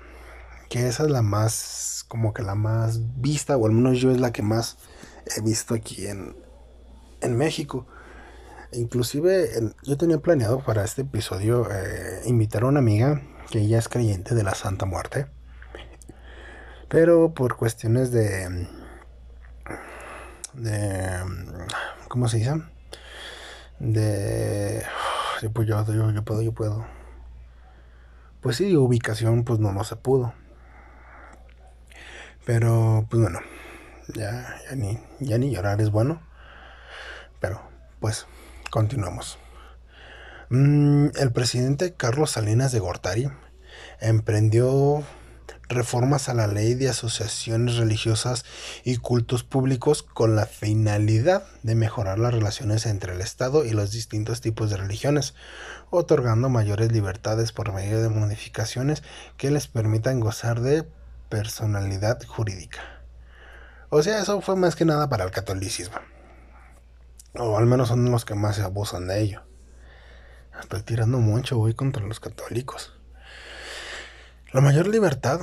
Que 0.68 0.88
esa 0.88 1.04
es 1.04 1.10
la 1.10 1.22
más, 1.22 2.04
como 2.08 2.32
que 2.34 2.42
la 2.42 2.54
más 2.54 3.20
vista, 3.20 3.56
o 3.56 3.66
al 3.66 3.72
menos 3.72 3.98
yo 3.98 4.10
es 4.10 4.20
la 4.20 4.32
que 4.32 4.42
más 4.42 4.78
he 5.36 5.40
visto 5.40 5.74
aquí 5.74 6.06
en, 6.06 6.36
en 7.20 7.36
México. 7.36 7.86
Inclusive 8.72 9.48
yo 9.84 9.96
tenía 9.96 10.18
planeado 10.18 10.60
para 10.64 10.84
este 10.84 11.02
episodio 11.02 11.68
eh, 11.70 12.22
invitar 12.26 12.64
a 12.64 12.66
una 12.66 12.80
amiga 12.80 13.22
que 13.50 13.60
ella 13.60 13.78
es 13.78 13.88
creyente 13.88 14.34
de 14.34 14.42
la 14.42 14.54
Santa 14.54 14.86
Muerte. 14.86 15.26
Pero 16.88 17.32
por 17.34 17.56
cuestiones 17.56 18.10
de... 18.10 18.68
de 20.54 21.08
¿Cómo 22.08 22.28
se 22.28 22.38
dice? 22.38 22.62
De... 23.78 24.82
Pues 25.52 25.68
yo, 25.68 25.84
puedo, 25.84 26.40
yo 26.40 26.52
puedo 26.52 26.86
pues 28.46 28.58
sí, 28.58 28.76
ubicación 28.76 29.42
pues 29.42 29.58
no, 29.58 29.72
no 29.72 29.82
se 29.82 29.96
pudo. 29.96 30.32
Pero 32.44 33.04
pues 33.10 33.20
bueno, 33.20 33.40
ya, 34.14 34.54
ya, 34.70 34.76
ni, 34.76 35.00
ya 35.18 35.36
ni 35.36 35.50
llorar 35.50 35.80
es 35.80 35.90
bueno. 35.90 36.22
Pero 37.40 37.60
pues 37.98 38.28
continuamos. 38.70 39.40
Mm, 40.48 41.08
el 41.16 41.32
presidente 41.32 41.94
Carlos 41.94 42.30
Salinas 42.30 42.70
de 42.70 42.78
Gortari 42.78 43.28
emprendió 43.98 45.02
reformas 45.68 46.28
a 46.28 46.34
la 46.34 46.46
ley 46.46 46.74
de 46.74 46.88
asociaciones 46.88 47.76
religiosas 47.76 48.44
y 48.84 48.96
cultos 48.96 49.42
públicos 49.42 50.02
con 50.02 50.36
la 50.36 50.46
finalidad 50.46 51.44
de 51.64 51.74
mejorar 51.74 52.18
las 52.18 52.32
relaciones 52.32 52.86
entre 52.86 53.14
el 53.14 53.20
Estado 53.20 53.64
y 53.64 53.70
los 53.70 53.90
distintos 53.90 54.40
tipos 54.40 54.70
de 54.70 54.76
religiones, 54.76 55.34
otorgando 55.90 56.48
mayores 56.48 56.92
libertades 56.92 57.52
por 57.52 57.72
medio 57.72 58.02
de 58.02 58.08
modificaciones 58.08 59.02
que 59.36 59.50
les 59.50 59.68
permitan 59.68 60.20
gozar 60.20 60.60
de 60.60 60.88
personalidad 61.28 62.22
jurídica. 62.26 62.80
O 63.88 64.02
sea, 64.02 64.20
eso 64.20 64.40
fue 64.40 64.56
más 64.56 64.76
que 64.76 64.84
nada 64.84 65.08
para 65.08 65.24
el 65.24 65.30
catolicismo. 65.30 65.96
O 67.34 67.58
al 67.58 67.66
menos 67.66 67.88
son 67.88 68.10
los 68.10 68.24
que 68.24 68.34
más 68.34 68.56
se 68.56 68.62
abusan 68.62 69.06
de 69.06 69.20
ello. 69.20 69.42
Estoy 70.60 70.82
tirando 70.82 71.18
mucho 71.18 71.60
hoy 71.60 71.74
contra 71.74 72.02
los 72.04 72.18
católicos. 72.18 72.92
La 74.52 74.60
mayor 74.60 74.88
libertad 74.88 75.40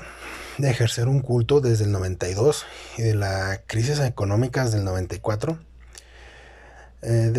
de 0.58 0.70
ejercer 0.70 1.08
un 1.08 1.22
culto 1.22 1.62
desde 1.62 1.86
el 1.86 1.92
92 1.92 2.66
y 2.98 3.04
de 3.04 3.16
la 3.16 3.62
crisis 3.68 4.00
económicas 4.00 4.72
del 4.72 4.84
94 4.84 5.60
eh, 7.02 7.32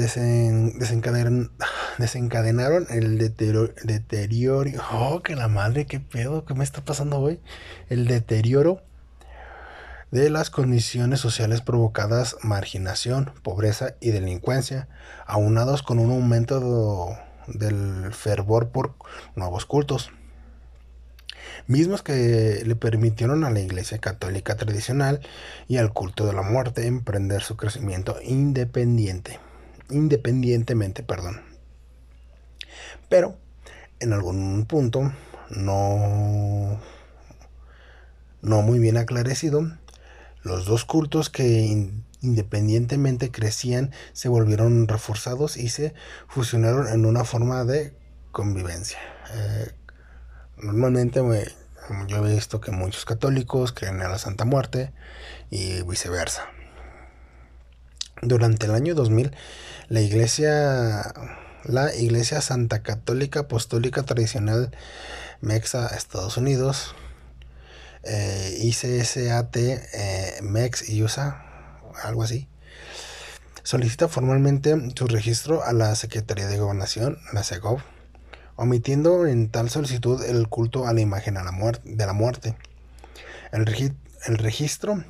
desencadenaron 1.98 2.86
el 2.90 3.18
deterioro, 3.18 4.70
Oh, 4.92 5.22
que 5.22 5.36
la 5.36 5.48
madre, 5.48 5.86
qué 5.86 6.00
pedo, 6.00 6.44
¿qué 6.44 6.54
me 6.54 6.64
está 6.64 6.84
pasando 6.84 7.18
hoy? 7.18 7.40
El 7.88 8.06
deterioro 8.06 8.82
de 10.10 10.30
las 10.30 10.48
condiciones 10.48 11.18
sociales 11.20 11.60
provocadas 11.60 12.36
marginación, 12.42 13.32
pobreza 13.42 13.94
y 14.00 14.10
delincuencia, 14.10 14.86
aunados 15.26 15.82
con 15.82 15.98
un 15.98 16.12
aumento 16.12 17.16
del 17.48 18.12
fervor 18.12 18.68
por 18.68 18.94
nuevos 19.34 19.66
cultos, 19.66 20.12
mismos 21.66 22.02
que 22.02 22.62
le 22.64 22.76
permitieron 22.76 23.44
a 23.44 23.50
la 23.50 23.60
Iglesia 23.60 23.98
Católica 23.98 24.56
tradicional 24.56 25.20
y 25.66 25.78
al 25.78 25.92
culto 25.92 26.26
de 26.26 26.32
la 26.32 26.42
muerte 26.42 26.86
emprender 26.86 27.42
su 27.42 27.56
crecimiento 27.56 28.16
independiente, 28.22 29.40
independientemente, 29.90 31.02
perdón. 31.02 31.53
Pero 33.08 33.36
en 34.00 34.12
algún 34.12 34.66
punto 34.66 35.12
no 35.50 36.80
no 38.42 38.60
muy 38.60 38.78
bien 38.78 38.98
aclarecido, 38.98 39.66
los 40.42 40.66
dos 40.66 40.84
cultos 40.84 41.30
que 41.30 41.90
independientemente 42.20 43.30
crecían 43.30 43.90
se 44.12 44.28
volvieron 44.28 44.86
reforzados 44.86 45.56
y 45.56 45.70
se 45.70 45.94
fusionaron 46.28 46.88
en 46.88 47.06
una 47.06 47.24
forma 47.24 47.64
de 47.64 47.94
convivencia. 48.32 48.98
Eh, 49.32 49.70
normalmente 50.58 51.20
yo 52.06 52.26
he 52.26 52.34
visto 52.34 52.60
que 52.60 52.70
muchos 52.70 53.04
católicos 53.04 53.72
creen 53.72 54.02
en 54.02 54.10
la 54.10 54.18
Santa 54.18 54.44
Muerte 54.44 54.92
y 55.50 55.82
viceversa. 55.82 56.46
Durante 58.22 58.66
el 58.66 58.74
año 58.74 58.94
2000, 58.94 59.34
la 59.88 60.00
iglesia, 60.00 61.14
la 61.64 61.94
iglesia 61.94 62.40
Santa 62.40 62.82
Católica 62.82 63.40
Apostólica 63.40 64.02
Tradicional 64.02 64.70
Mexa, 65.40 65.88
Estados 65.88 66.36
Unidos, 66.36 66.94
eh, 68.02 68.58
ICSAT, 68.62 69.56
eh, 69.56 70.38
MEX 70.42 70.88
y 70.88 71.02
USA, 71.02 71.80
algo 72.02 72.22
así, 72.22 72.48
solicita 73.62 74.08
formalmente 74.08 74.76
su 74.94 75.06
registro 75.06 75.64
a 75.64 75.72
la 75.72 75.94
Secretaría 75.94 76.46
de 76.46 76.58
Gobernación, 76.58 77.18
la 77.32 77.42
SEGOV, 77.42 77.80
omitiendo 78.56 79.26
en 79.26 79.48
tal 79.48 79.70
solicitud 79.70 80.22
el 80.24 80.48
culto 80.48 80.86
a 80.86 80.92
la 80.92 81.00
imagen 81.00 81.36
a 81.36 81.44
la 81.44 81.52
de 81.84 82.06
la 82.06 82.12
muerte. 82.12 82.56
El, 83.52 83.66
el 84.26 84.38
registro 84.38 85.04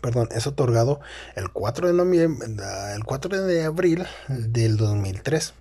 perdón, 0.00 0.28
es 0.32 0.46
otorgado 0.46 1.00
el 1.36 1.50
4 1.50 1.88
de 1.88 1.94
noviembre, 1.94 2.48
el 2.94 3.04
4 3.04 3.44
de 3.44 3.64
abril 3.64 4.06
del 4.28 4.76
2003 4.76 5.54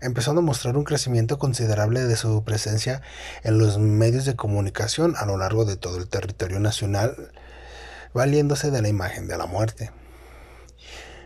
empezando 0.00 0.40
a 0.40 0.44
mostrar 0.44 0.76
un 0.76 0.84
crecimiento 0.84 1.38
considerable 1.38 2.04
de 2.04 2.16
su 2.16 2.44
presencia 2.44 3.02
en 3.42 3.58
los 3.58 3.78
medios 3.78 4.24
de 4.24 4.36
comunicación 4.36 5.14
a 5.16 5.26
lo 5.26 5.36
largo 5.36 5.64
de 5.64 5.76
todo 5.76 5.98
el 5.98 6.08
territorio 6.08 6.60
nacional, 6.60 7.32
valiéndose 8.14 8.70
de 8.70 8.82
la 8.82 8.88
imagen 8.88 9.28
de 9.28 9.38
la 9.38 9.46
muerte, 9.46 9.90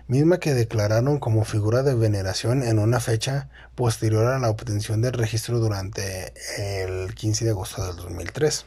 misma 0.06 0.38
que 0.38 0.54
declararon 0.54 1.18
como 1.18 1.44
figura 1.44 1.82
de 1.82 1.94
veneración 1.94 2.62
en 2.62 2.78
una 2.78 3.00
fecha 3.00 3.48
posterior 3.74 4.26
a 4.26 4.38
la 4.38 4.50
obtención 4.50 5.00
del 5.02 5.12
registro 5.12 5.60
durante 5.60 6.32
el 6.58 7.14
15 7.14 7.44
de 7.44 7.50
agosto 7.52 7.86
del 7.86 7.96
2003. 7.96 8.66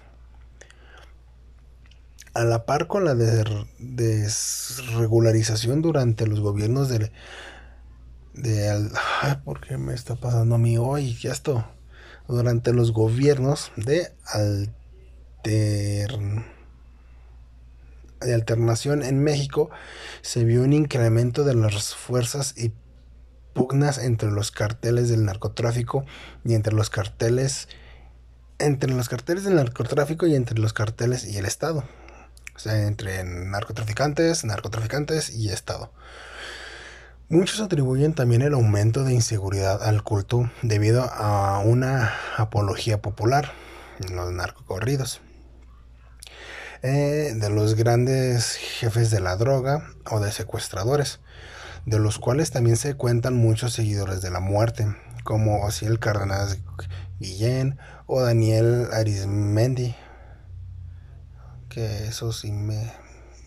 A 2.33 2.43
la 2.43 2.65
par 2.65 2.87
con 2.87 3.05
la 3.05 3.13
desregularización 3.13 5.81
durante 5.81 6.25
los 6.25 6.39
gobiernos 6.39 6.89
del 6.89 7.11
de 8.33 8.69
al, 8.69 8.91
¿por 9.43 9.61
qué 9.61 9.77
me 9.77 9.93
está 9.93 10.15
pasando 10.15 10.55
a 10.55 10.57
mí 10.57 10.77
hoy 10.77 11.17
esto? 11.23 11.67
Durante 12.27 12.73
los 12.73 12.91
gobiernos 12.91 13.71
de 13.75 14.11
de 18.23 18.33
alternación 18.33 19.03
en 19.03 19.21
México 19.21 19.69
se 20.21 20.45
vio 20.45 20.63
un 20.63 20.73
incremento 20.73 21.43
de 21.43 21.53
las 21.53 21.93
fuerzas 21.93 22.55
y 22.57 22.71
pugnas 23.53 23.97
entre 23.97 24.31
los 24.31 24.51
carteles 24.51 25.09
del 25.09 25.25
narcotráfico 25.25 26.05
y 26.43 26.55
entre 26.55 26.73
los 26.73 26.89
carteles 26.89 27.67
entre 28.59 28.91
los 28.91 29.09
carteles 29.09 29.43
del 29.43 29.55
narcotráfico 29.55 30.25
y 30.25 30.35
entre 30.35 30.57
los 30.57 30.73
carteles 30.73 31.25
y 31.25 31.37
el 31.37 31.45
Estado. 31.45 31.83
O 32.55 32.59
sea, 32.59 32.87
entre 32.87 33.23
narcotraficantes, 33.23 34.43
narcotraficantes 34.43 35.31
y 35.31 35.49
Estado. 35.49 35.91
Muchos 37.29 37.61
atribuyen 37.61 38.13
también 38.13 38.41
el 38.41 38.53
aumento 38.53 39.03
de 39.03 39.13
inseguridad 39.13 39.81
al 39.83 40.03
culto 40.03 40.51
debido 40.61 41.03
a 41.03 41.59
una 41.59 42.13
apología 42.37 43.01
popular 43.01 43.53
en 43.99 44.15
los 44.15 44.31
narcocorridos 44.31 45.21
eh, 46.85 47.33
de 47.33 47.49
los 47.49 47.75
grandes 47.75 48.55
jefes 48.55 49.09
de 49.09 49.21
la 49.21 49.37
droga 49.37 49.89
o 50.11 50.19
de 50.19 50.33
secuestradores, 50.33 51.21
de 51.85 51.97
los 51.97 52.19
cuales 52.19 52.51
también 52.51 52.75
se 52.75 52.95
cuentan 52.95 53.37
muchos 53.37 53.71
seguidores 53.71 54.21
de 54.21 54.29
la 54.29 54.41
muerte, 54.41 54.93
como 55.23 55.65
el 55.81 55.99
Cardenal 55.99 56.61
Guillén 57.19 57.79
o 58.05 58.21
Daniel 58.21 58.89
Arismendi, 58.91 59.95
que 61.73 62.07
eso 62.07 62.31
sí 62.31 62.51
me... 62.51 62.91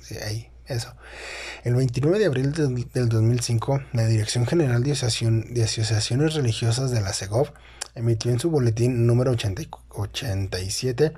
Sí, 0.01 0.17
ahí, 0.19 0.51
eso. 0.67 0.95
El 1.65 1.75
29 1.77 2.19
de 2.19 2.27
abril 2.27 2.53
del 2.53 3.09
2005, 3.09 3.83
la 3.93 4.07
Dirección 4.07 4.47
General 4.47 4.83
de, 4.83 4.93
Asociaciones 4.93 6.35
Religiosas 6.35 6.91
de 6.91 7.01
la 7.01 7.13
CEGOV 7.13 7.53
emitió 7.95 8.31
en 8.31 8.39
su 8.39 8.51
boletín 8.51 9.07
número 9.07 9.33
87 9.33 11.13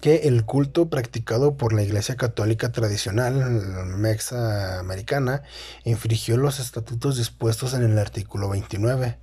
que 0.00 0.28
el 0.28 0.44
culto 0.44 0.88
practicado 0.88 1.56
por 1.56 1.72
la 1.72 1.82
Iglesia 1.82 2.16
Católica 2.16 2.72
tradicional 2.72 3.34
mexa-americana 3.86 5.42
infringió 5.84 6.36
los 6.36 6.58
estatutos 6.58 7.18
dispuestos 7.18 7.74
en 7.74 7.82
el 7.82 7.98
artículo 7.98 8.48
29, 8.48 9.18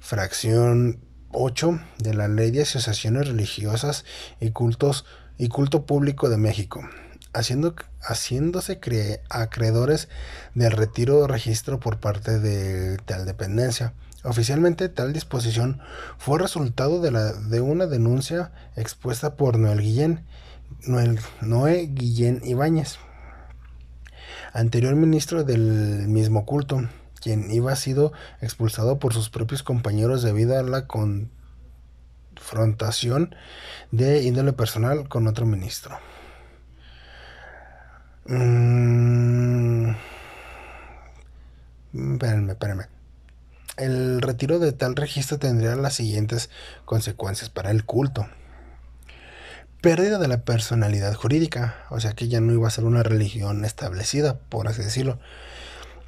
fracción 0.00 1.00
8 1.30 1.80
de 1.98 2.14
la 2.14 2.28
Ley 2.28 2.50
de 2.50 2.62
Asociaciones 2.62 3.28
Religiosas 3.28 4.04
y 4.40 4.50
Cultos 4.50 5.04
y 5.38 5.48
Culto 5.48 5.86
Público 5.86 6.28
de 6.28 6.36
México, 6.36 6.82
haciendo, 7.32 7.74
haciéndose 8.02 8.80
acreedores 9.30 10.08
del 10.54 10.72
retiro 10.72 11.22
de 11.22 11.28
registro 11.28 11.80
por 11.80 11.98
parte 11.98 12.38
de 12.40 12.98
tal 12.98 13.24
dependencia. 13.24 13.94
Oficialmente 14.24 14.88
tal 14.88 15.12
disposición 15.12 15.80
fue 16.18 16.40
resultado 16.40 17.00
de, 17.00 17.60
una 17.60 17.86
denuncia 17.86 18.50
expuesta 18.74 19.36
por 19.36 19.58
Noel 19.58 19.80
Guillén, 19.80 20.24
Noel, 20.82 21.20
Noé 21.40 21.86
Guillén 21.86 22.42
Ibáñez, 22.44 22.98
anterior 24.52 24.96
ministro 24.96 25.44
del 25.44 26.08
mismo 26.08 26.44
culto, 26.44 26.88
quien 27.20 27.50
iba 27.52 27.74
sido 27.76 28.12
expulsado 28.40 28.98
por 28.98 29.14
sus 29.14 29.30
propios 29.30 29.62
compañeros 29.62 30.22
debido 30.22 30.58
a 30.58 30.62
la 30.64 30.86
confrontación 32.48 33.34
de 33.90 34.22
índole 34.22 34.52
personal 34.54 35.08
con 35.08 35.26
otro 35.26 35.44
ministro. 35.44 35.98
Mm. 38.26 39.90
Espérenme, 41.92 42.52
espérenme. 42.52 42.86
El 43.76 44.22
retiro 44.22 44.58
de 44.58 44.72
tal 44.72 44.96
registro 44.96 45.38
tendría 45.38 45.76
las 45.76 45.94
siguientes 45.94 46.48
consecuencias 46.84 47.50
para 47.50 47.70
el 47.70 47.84
culto. 47.84 48.26
Pérdida 49.82 50.18
de 50.18 50.28
la 50.28 50.42
personalidad 50.42 51.14
jurídica, 51.14 51.84
o 51.90 52.00
sea 52.00 52.14
que 52.14 52.28
ya 52.28 52.40
no 52.40 52.52
iba 52.52 52.66
a 52.66 52.70
ser 52.70 52.84
una 52.84 53.02
religión 53.02 53.64
establecida, 53.64 54.38
por 54.38 54.68
así 54.68 54.82
decirlo, 54.82 55.20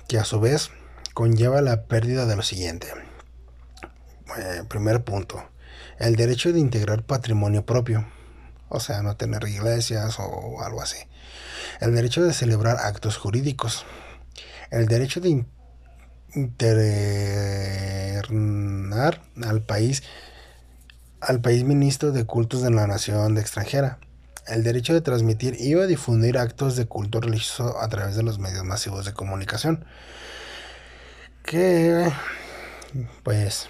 que 0.09 0.19
a 0.19 0.25
su 0.25 0.41
vez 0.41 0.71
conlleva 1.15 1.61
la 1.61 1.85
pérdida 1.85 2.27
de 2.27 2.37
lo 2.37 2.43
siguiente. 2.43 2.89
Eh, 4.39 4.65
primer 4.69 5.05
punto, 5.05 5.50
el 6.01 6.17
derecho 6.17 6.53
de 6.53 6.59
integrar 6.59 7.05
patrimonio 7.05 7.65
propio, 7.65 8.05
o 8.69 8.81
sea, 8.81 9.03
no 9.03 9.17
tener 9.17 9.47
iglesias 9.47 10.19
o 10.19 10.63
algo 10.63 10.83
así. 10.83 10.99
El 11.81 11.95
derecho 11.95 12.25
de 12.25 12.33
celebrar 12.33 12.79
actos 12.79 13.17
jurídicos, 13.17 13.85
el 14.71 14.89
derecho 14.89 15.21
de 15.21 15.45
internar 16.35 16.83
al 19.43 19.63
país 19.63 20.03
al 21.21 21.41
país 21.41 21.65
ministro 21.65 22.13
de 22.13 22.25
cultos 22.25 22.63
de 22.63 22.71
la 22.71 22.87
nación 22.87 23.35
de 23.35 23.43
extranjera, 23.43 23.99
el 24.47 24.63
derecho 24.63 24.95
de 24.95 25.03
transmitir 25.03 25.57
y 25.61 25.75
o 25.75 25.87
difundir 25.87 26.39
actos 26.39 26.77
de 26.77 26.87
culto 26.87 27.21
religioso 27.21 27.79
a 27.79 27.89
través 27.89 28.17
de 28.17 28.23
los 28.23 28.39
medios 28.39 28.65
masivos 28.65 29.05
de 29.05 29.13
comunicación. 29.13 29.85
Que 31.45 32.11
pues 33.23 33.69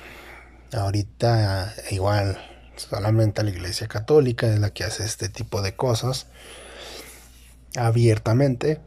ahorita 0.72 1.74
igual 1.90 2.38
solamente 2.76 3.42
la 3.42 3.50
Iglesia 3.50 3.88
Católica 3.88 4.46
es 4.46 4.58
la 4.60 4.70
que 4.70 4.84
hace 4.84 5.04
este 5.04 5.28
tipo 5.28 5.62
de 5.62 5.74
cosas 5.76 6.26
abiertamente 7.76 8.80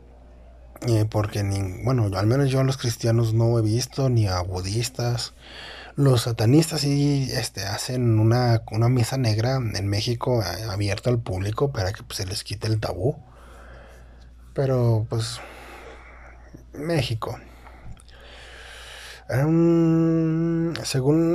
Eh, 0.87 1.05
porque, 1.09 1.43
ni, 1.43 1.83
bueno, 1.83 2.09
al 2.17 2.27
menos 2.27 2.49
yo 2.51 2.59
a 2.59 2.63
los 2.63 2.77
cristianos 2.77 3.33
no 3.33 3.57
he 3.57 3.61
visto, 3.61 4.09
ni 4.09 4.27
a 4.27 4.41
budistas. 4.41 5.33
Los 5.95 6.23
satanistas 6.23 6.81
sí 6.81 7.29
este, 7.33 7.63
hacen 7.65 8.19
una, 8.19 8.63
una 8.71 8.89
misa 8.89 9.17
negra 9.17 9.57
en 9.57 9.87
México 9.87 10.41
eh, 10.43 10.63
abierta 10.69 11.09
al 11.09 11.19
público 11.21 11.71
para 11.71 11.93
que 11.93 12.03
pues, 12.03 12.17
se 12.17 12.25
les 12.25 12.43
quite 12.43 12.67
el 12.67 12.79
tabú. 12.79 13.17
Pero 14.53 15.05
pues 15.09 15.39
México. 16.73 17.39
Según 19.29 20.73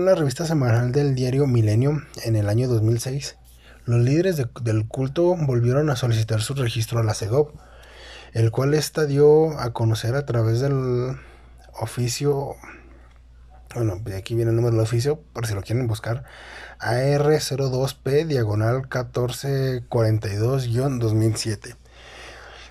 la 0.05 0.15
revista 0.15 0.45
semanal 0.45 0.93
del 0.93 1.15
diario 1.15 1.47
Milenio, 1.47 2.03
en 2.25 2.37
el 2.37 2.51
año 2.51 2.69
2006, 2.69 3.39
los 3.87 4.01
líderes 4.01 4.37
del 4.37 4.87
culto 4.87 5.35
volvieron 5.37 5.89
a 5.89 5.97
solicitar 5.97 6.43
su 6.43 6.53
registro 6.55 6.99
a 6.99 7.03
la 7.03 7.15
CEGOP, 7.15 7.55
el 8.35 8.51
cual 8.51 8.75
esta 8.75 9.07
dio 9.07 9.59
a 9.59 9.73
conocer 9.73 10.17
a 10.17 10.27
través 10.27 10.61
del 10.61 11.17
oficio, 11.81 12.57
bueno, 13.75 14.03
aquí 14.17 14.35
viene 14.35 14.51
el 14.51 14.57
número 14.57 14.77
del 14.77 14.83
oficio, 14.83 15.23
por 15.33 15.47
si 15.47 15.55
lo 15.55 15.63
quieren 15.63 15.87
buscar, 15.87 16.25
AR02P 16.81 18.27
diagonal 18.27 18.83
1442-2007 18.89 21.77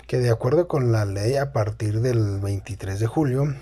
que 0.06 0.18
de 0.18 0.30
acuerdo 0.30 0.68
con 0.68 0.90
la 0.90 1.04
ley 1.04 1.36
a 1.36 1.52
partir 1.52 2.00
del 2.00 2.40
23 2.40 2.98
de 2.98 3.06
julio 3.06 3.54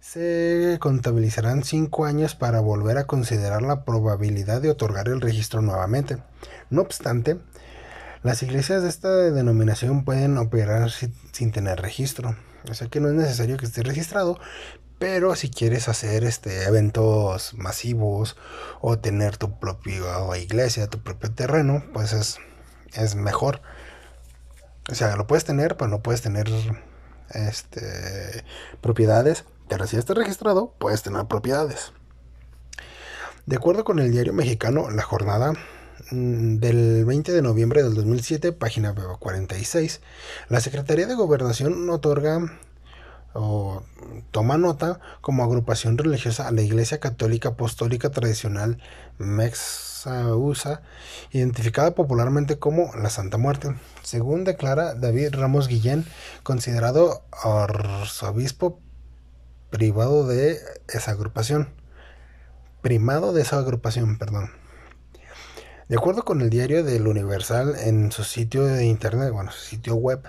se 0.00 0.78
contabilizarán 0.80 1.64
cinco 1.64 2.04
años 2.04 2.34
para 2.34 2.60
volver 2.60 2.98
a 2.98 3.06
considerar 3.06 3.62
la 3.62 3.84
probabilidad 3.84 4.60
de 4.60 4.70
otorgar 4.70 5.08
el 5.08 5.20
registro 5.20 5.62
nuevamente. 5.62 6.18
No 6.70 6.82
obstante, 6.82 7.38
las 8.22 8.42
iglesias 8.42 8.82
de 8.82 8.88
esta 8.88 9.08
denominación 9.08 10.04
pueden 10.04 10.36
operar 10.38 10.90
sin, 10.90 11.52
tener 11.52 11.80
registro. 11.80 12.36
O 12.68 12.74
sea 12.74 12.88
que 12.88 13.00
no 13.00 13.08
es 13.08 13.14
necesario 13.14 13.56
que 13.56 13.66
esté 13.66 13.82
registrado, 13.82 14.40
pero 14.98 15.36
si 15.36 15.50
quieres 15.50 15.88
hacer 15.88 16.24
este 16.24 16.64
eventos 16.64 17.54
masivos 17.54 18.36
o 18.80 18.98
tener 18.98 19.36
tu 19.36 19.60
propia 19.60 20.36
iglesia, 20.38 20.88
tu 20.88 21.00
propio 21.00 21.30
terreno, 21.32 21.84
pues 21.92 22.12
es, 22.12 22.38
es 22.94 23.14
mejor. 23.14 23.60
O 24.90 24.94
sea, 24.94 25.16
lo 25.16 25.26
puedes 25.26 25.44
tener, 25.44 25.76
pero 25.76 25.88
no 25.88 26.02
puedes 26.02 26.22
tener 26.22 26.48
este, 27.30 28.44
propiedades. 28.80 29.44
Pero 29.68 29.86
si 29.86 29.96
estás 29.96 30.16
registrado, 30.16 30.74
puedes 30.78 31.02
tener 31.02 31.26
propiedades. 31.26 31.92
De 33.46 33.56
acuerdo 33.56 33.84
con 33.84 33.98
el 33.98 34.10
diario 34.10 34.32
mexicano 34.32 34.90
La 34.90 35.02
Jornada, 35.02 35.52
mm, 36.10 36.56
del 36.56 37.04
20 37.04 37.32
de 37.32 37.42
noviembre 37.42 37.82
del 37.82 37.94
2007, 37.94 38.52
página 38.52 38.94
46, 38.94 40.00
la 40.48 40.60
Secretaría 40.60 41.06
de 41.06 41.14
Gobernación 41.14 41.88
otorga 41.90 42.40
o 43.34 43.82
toma 44.30 44.56
nota 44.56 44.98
como 45.20 45.44
agrupación 45.44 45.98
religiosa 45.98 46.48
a 46.48 46.52
la 46.52 46.62
Iglesia 46.62 47.00
Católica 47.00 47.50
Apostólica 47.50 48.10
Tradicional 48.10 48.78
Mexausa, 49.18 50.82
identificada 51.32 51.94
popularmente 51.94 52.58
como 52.58 52.94
la 52.94 53.10
Santa 53.10 53.36
Muerte, 53.36 53.76
según 54.02 54.44
declara 54.44 54.94
David 54.94 55.34
Ramos 55.34 55.68
Guillén, 55.68 56.06
considerado 56.42 57.22
arzobispo 57.30 58.80
privado 59.76 60.26
de 60.26 60.58
esa 60.88 61.10
agrupación. 61.10 61.68
Primado 62.80 63.34
de 63.34 63.42
esa 63.42 63.58
agrupación, 63.58 64.16
perdón. 64.16 64.50
De 65.90 65.96
acuerdo 65.96 66.24
con 66.24 66.40
el 66.40 66.48
diario 66.48 66.82
del 66.82 67.06
Universal 67.06 67.74
en 67.78 68.10
su 68.10 68.24
sitio 68.24 68.64
de 68.64 68.86
internet, 68.86 69.32
bueno, 69.32 69.52
su 69.52 69.60
sitio 69.60 69.96
web, 69.96 70.22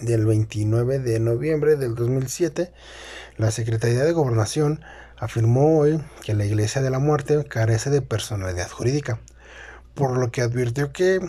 del 0.00 0.24
29 0.24 1.00
de 1.00 1.20
noviembre 1.20 1.76
del 1.76 1.94
2007, 1.94 2.72
la 3.36 3.50
Secretaría 3.50 4.04
de 4.04 4.12
Gobernación 4.12 4.80
afirmó 5.18 5.78
hoy 5.78 6.02
que 6.22 6.32
la 6.32 6.46
Iglesia 6.46 6.80
de 6.80 6.88
la 6.88 7.00
Muerte 7.00 7.44
carece 7.44 7.90
de 7.90 8.00
personalidad 8.00 8.70
jurídica, 8.70 9.20
por 9.94 10.16
lo 10.16 10.30
que 10.30 10.40
advirtió 10.40 10.92
que 10.92 11.20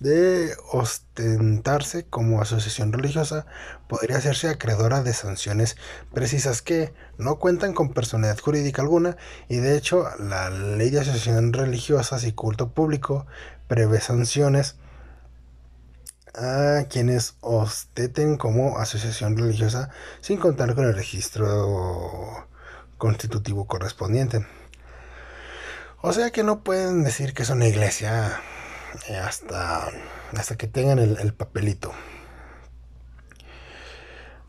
de 0.00 0.54
ostentarse 0.72 2.06
como 2.06 2.40
asociación 2.40 2.92
religiosa 2.92 3.46
podría 3.88 4.18
hacerse 4.18 4.48
acreedora 4.48 5.02
de 5.02 5.12
sanciones 5.12 5.76
precisas 6.14 6.62
que 6.62 6.94
no 7.16 7.38
cuentan 7.38 7.74
con 7.74 7.92
personalidad 7.92 8.38
jurídica 8.38 8.82
alguna 8.82 9.16
y 9.48 9.56
de 9.56 9.76
hecho 9.76 10.08
la 10.18 10.50
ley 10.50 10.90
de 10.90 11.00
asociación 11.00 11.52
religiosas 11.52 12.24
y 12.24 12.32
culto 12.32 12.70
público 12.70 13.26
prevé 13.66 14.00
sanciones 14.00 14.76
a 16.34 16.84
quienes 16.88 17.34
osteten 17.40 18.36
como 18.36 18.78
asociación 18.78 19.36
religiosa 19.36 19.90
sin 20.20 20.38
contar 20.38 20.74
con 20.76 20.84
el 20.84 20.94
registro 20.94 22.46
constitutivo 22.96 23.66
correspondiente. 23.66 24.46
O 26.00 26.12
sea 26.12 26.30
que 26.30 26.44
no 26.44 26.62
pueden 26.62 27.02
decir 27.02 27.34
que 27.34 27.42
es 27.42 27.50
una 27.50 27.66
iglesia 27.66 28.40
hasta, 29.22 29.88
hasta 30.36 30.56
que 30.56 30.66
tengan 30.66 30.98
el, 30.98 31.18
el 31.18 31.34
papelito. 31.34 31.92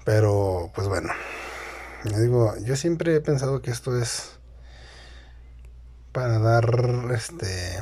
Pero, 0.05 0.71
pues 0.73 0.87
bueno, 0.87 1.09
yo 2.05 2.19
digo, 2.19 2.55
yo 2.63 2.75
siempre 2.75 3.15
he 3.15 3.21
pensado 3.21 3.61
que 3.61 3.71
esto 3.71 3.99
es 3.99 4.39
para 6.11 6.39
dar 6.39 6.65
este 7.13 7.79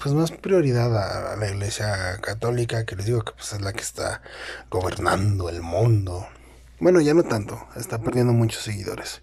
pues 0.00 0.14
más 0.14 0.32
prioridad 0.32 1.32
a, 1.32 1.36
la 1.36 1.48
iglesia 1.48 2.18
católica, 2.22 2.86
que 2.86 2.96
les 2.96 3.06
digo 3.06 3.22
que 3.22 3.32
pues, 3.32 3.52
es 3.52 3.60
la 3.60 3.72
que 3.74 3.82
está 3.82 4.22
gobernando 4.70 5.50
el 5.50 5.60
mundo. 5.60 6.26
Bueno, 6.80 7.00
ya 7.02 7.12
no 7.12 7.22
tanto, 7.22 7.68
está 7.76 7.98
perdiendo 7.98 8.32
muchos 8.32 8.62
seguidores. 8.62 9.20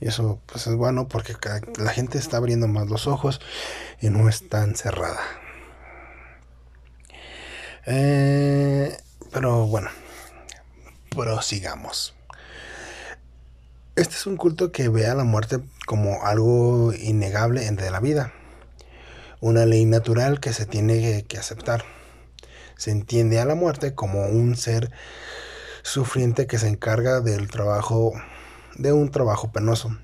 Y 0.00 0.08
eso 0.08 0.40
pues 0.46 0.66
es 0.66 0.74
bueno 0.74 1.08
porque 1.08 1.34
la 1.78 1.92
gente 1.92 2.18
está 2.18 2.38
abriendo 2.38 2.68
más 2.68 2.88
los 2.88 3.06
ojos 3.06 3.40
y 4.00 4.08
no 4.08 4.28
es 4.28 4.48
tan 4.48 4.74
cerrada. 4.74 5.20
Eh, 7.86 8.96
pero 9.32 9.66
bueno, 9.66 9.90
prosigamos. 11.10 12.14
Este 13.96 14.14
es 14.14 14.26
un 14.26 14.36
culto 14.36 14.72
que 14.72 14.88
ve 14.88 15.06
a 15.06 15.14
la 15.14 15.24
muerte 15.24 15.60
como 15.86 16.24
algo 16.24 16.92
innegable 16.94 17.66
entre 17.66 17.90
la 17.90 18.00
vida 18.00 18.32
una 19.40 19.64
ley 19.64 19.86
natural 19.86 20.38
que 20.38 20.52
se 20.52 20.66
tiene 20.66 21.24
que 21.24 21.38
aceptar. 21.38 21.84
Se 22.76 22.90
entiende 22.90 23.40
a 23.40 23.44
la 23.44 23.54
muerte 23.54 23.94
como 23.94 24.26
un 24.26 24.56
ser 24.56 24.90
sufriente 25.82 26.46
que 26.46 26.58
se 26.58 26.68
encarga 26.68 27.20
del 27.20 27.48
trabajo, 27.48 28.12
de 28.76 28.92
un 28.92 29.10
trabajo 29.10 29.52
penoso, 29.52 29.96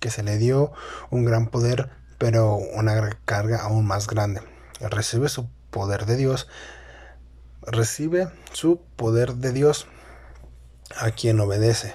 que 0.00 0.10
se 0.10 0.22
le 0.22 0.38
dio 0.38 0.72
un 1.10 1.24
gran 1.24 1.46
poder, 1.46 1.90
pero 2.18 2.56
una 2.56 3.18
carga 3.24 3.62
aún 3.62 3.86
más 3.86 4.06
grande. 4.06 4.42
Recibe 4.80 5.28
su 5.28 5.48
poder 5.70 6.06
de 6.06 6.16
Dios, 6.16 6.48
recibe 7.62 8.28
su 8.52 8.80
poder 8.96 9.34
de 9.34 9.52
Dios 9.52 9.86
a 10.96 11.10
quien 11.10 11.40
obedece. 11.40 11.94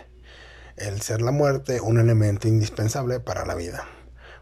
El 0.76 1.02
ser 1.02 1.22
la 1.22 1.32
muerte 1.32 1.82
un 1.82 2.00
elemento 2.00 2.48
indispensable 2.48 3.20
para 3.20 3.46
la 3.46 3.56
vida. 3.56 3.86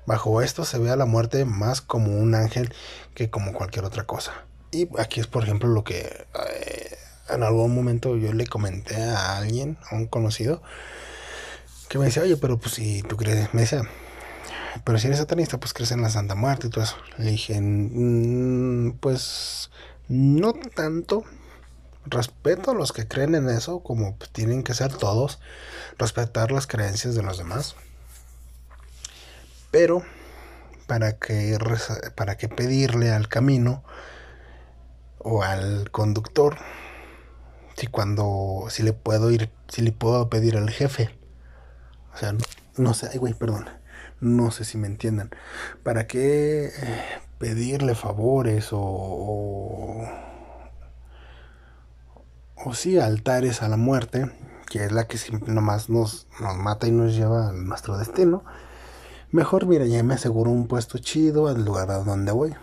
Bajo 0.05 0.41
esto 0.41 0.65
se 0.65 0.77
ve 0.77 0.91
a 0.91 0.95
la 0.95 1.05
muerte 1.05 1.45
más 1.45 1.81
como 1.81 2.17
un 2.17 2.35
ángel 2.35 2.73
que 3.15 3.29
como 3.29 3.53
cualquier 3.53 3.85
otra 3.85 4.03
cosa. 4.03 4.33
Y 4.71 4.89
aquí 4.99 5.19
es 5.19 5.27
por 5.27 5.43
ejemplo 5.43 5.69
lo 5.69 5.83
que 5.83 6.27
eh, 6.49 6.97
en 7.29 7.43
algún 7.43 7.73
momento 7.73 8.15
yo 8.17 8.33
le 8.33 8.45
comenté 8.45 9.01
a 9.01 9.37
alguien, 9.37 9.77
a 9.89 9.95
un 9.95 10.07
conocido, 10.07 10.61
que 11.95 11.99
me 11.99 12.05
decía, 12.07 12.23
oye, 12.23 12.35
pero 12.35 12.57
pues 12.57 12.73
si 12.73 13.03
tú 13.03 13.15
crees, 13.15 13.53
me 13.53 13.61
decía, 13.61 13.83
pero 14.83 14.99
si 14.99 15.07
eres 15.07 15.19
satanista, 15.19 15.57
pues 15.61 15.71
crees 15.71 15.91
en 15.91 16.01
la 16.01 16.09
Santa 16.09 16.35
Muerte 16.35 16.67
y 16.67 16.69
todo 16.69 16.83
eso. 16.83 16.97
Le 17.17 17.31
dije, 17.31 17.57
mm, 17.61 18.97
pues 18.99 19.71
no 20.09 20.51
tanto. 20.51 21.23
Respeto 22.05 22.71
a 22.71 22.73
los 22.73 22.91
que 22.91 23.07
creen 23.07 23.33
en 23.33 23.49
eso, 23.49 23.79
como 23.79 24.17
tienen 24.33 24.61
que 24.61 24.73
ser 24.73 24.93
todos, 24.93 25.39
respetar 25.97 26.51
las 26.51 26.67
creencias 26.67 27.15
de 27.15 27.23
los 27.23 27.37
demás. 27.37 27.77
Pero, 29.71 30.03
¿para 30.87 31.17
qué, 31.17 31.57
para 32.13 32.35
qué 32.35 32.49
pedirle 32.49 33.11
al 33.11 33.29
camino 33.29 33.85
o 35.19 35.43
al 35.43 35.89
conductor 35.91 36.57
si 37.77 37.87
cuando, 37.87 38.65
si 38.69 38.83
le 38.83 38.91
puedo 38.91 39.31
ir, 39.31 39.49
si 39.69 39.81
le 39.81 39.93
puedo 39.93 40.29
pedir 40.29 40.57
al 40.57 40.69
jefe? 40.69 41.17
O 42.15 42.17
sea, 42.17 42.33
no, 42.77 42.93
sé, 42.93 43.09
ay, 43.11 43.19
güey, 43.19 43.33
perdón. 43.33 43.69
No 44.21 44.49
sé 44.49 44.63
si 44.63 44.77
me 44.77 44.87
entiendan. 44.87 45.31
¿Para 45.83 46.07
qué 46.07 46.71
pedirle 47.37 47.93
favores 47.93 48.69
o, 48.71 50.07
o, 52.55 52.73
sí 52.73 52.97
altares 52.97 53.61
a 53.61 53.67
la 53.67 53.75
muerte, 53.75 54.31
que 54.67 54.85
es 54.85 54.93
la 54.93 55.07
que 55.07 55.19
nomás 55.45 55.89
nos, 55.89 56.27
nos 56.39 56.55
mata 56.55 56.87
y 56.87 56.91
nos 56.91 57.13
lleva 57.13 57.49
a 57.49 57.51
nuestro 57.51 57.97
destino? 57.97 58.45
Mejor, 59.31 59.65
mira, 59.65 59.85
ya 59.85 60.01
me 60.01 60.13
aseguro 60.13 60.51
un 60.51 60.67
puesto 60.67 60.97
chido 60.99 61.49
al 61.49 61.65
lugar 61.65 61.91
a 61.91 61.95
donde 61.95 62.31
voy. 62.31 62.55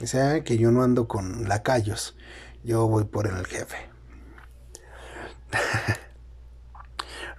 O 0.00 0.06
sea 0.06 0.44
que 0.44 0.58
yo 0.58 0.70
no 0.70 0.84
ando 0.84 1.08
con 1.08 1.48
lacayos, 1.48 2.16
yo 2.62 2.86
voy 2.86 3.04
por 3.04 3.26
el 3.26 3.44
jefe. 3.46 3.90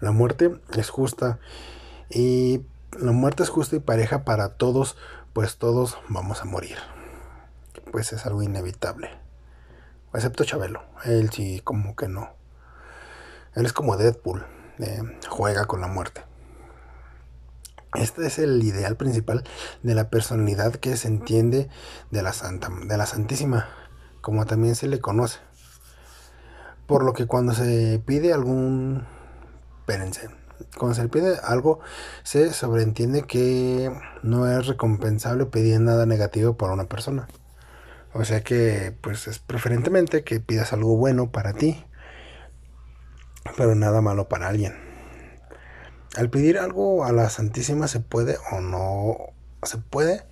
la 0.04 0.12
muerte 0.12 0.60
es 0.76 0.90
justa 0.90 1.40
y 2.10 2.66
la 3.00 3.14
muerte 3.14 3.42
es 3.42 3.50
justa 3.50 3.78
y 3.78 3.80
pareja 3.80 4.26
para 4.26 4.50
todos, 4.50 4.98
pues 5.32 5.56
todos 5.56 5.98
vamos 6.10 6.42
a 6.42 6.46
morir. 6.46 6.76
Pues 7.90 8.12
es 8.12 8.26
algo 8.26 8.44
inevitable. 8.44 9.12
Excepto 10.14 10.44
Chabelo, 10.44 10.84
él 11.06 11.30
sí 11.30 11.62
como 11.64 11.96
que 11.96 12.10
no. 12.10 12.32
Él 13.56 13.66
es 13.66 13.72
como 13.72 13.96
Deadpool, 13.96 14.46
eh, 14.80 15.04
juega 15.30 15.68
con 15.68 15.80
la 15.80 15.88
muerte. 15.88 16.26
Este 17.96 18.28
es 18.28 18.40
el 18.40 18.62
ideal 18.62 18.98
principal 18.98 19.46
de 19.84 19.96
la 19.96 20.10
personalidad 20.10 20.76
que 20.76 20.98
se 20.98 21.08
entiende 21.08 21.70
de 22.12 22.24
la 22.24 22.34
Santa, 22.34 22.70
de 22.88 22.98
la 22.98 23.06
Santísima, 23.06 23.70
como 24.20 24.46
también 24.46 24.76
se 24.76 24.88
le 24.88 25.00
conoce. 25.00 25.40
Por 26.88 27.06
lo 27.06 27.14
que 27.14 27.26
cuando 27.26 27.54
se 27.54 28.04
pide 28.06 28.34
algún, 28.34 29.06
espérense, 29.84 30.30
cuando 30.78 30.96
se 30.96 31.04
le 31.04 31.10
pide 31.10 31.38
algo, 31.44 31.82
se 32.24 32.54
sobreentiende 32.54 33.24
que 33.24 33.92
no 34.22 34.50
es 34.50 34.66
recompensable 34.66 35.46
pedir 35.46 35.82
nada 35.82 36.06
negativo 36.06 36.56
para 36.56 36.72
una 36.72 36.86
persona. 36.86 37.28
O 38.14 38.24
sea 38.24 38.42
que, 38.44 38.96
pues 39.02 39.28
es 39.28 39.40
preferentemente 39.40 40.24
que 40.24 40.40
pidas 40.40 40.72
algo 40.72 40.96
bueno 40.96 41.32
para 41.32 41.52
ti, 41.52 41.84
pero 43.58 43.76
nada 43.76 44.00
malo 44.00 44.30
para 44.30 44.48
alguien. 44.48 44.74
Al 46.16 46.30
pedir 46.30 46.58
algo 46.58 47.04
a 47.04 47.12
la 47.12 47.30
Santísima 47.30 47.90
se 47.90 48.00
puede 48.00 48.38
o 48.52 48.62
no 48.62 49.18
se 49.64 49.80
puede 49.80 50.24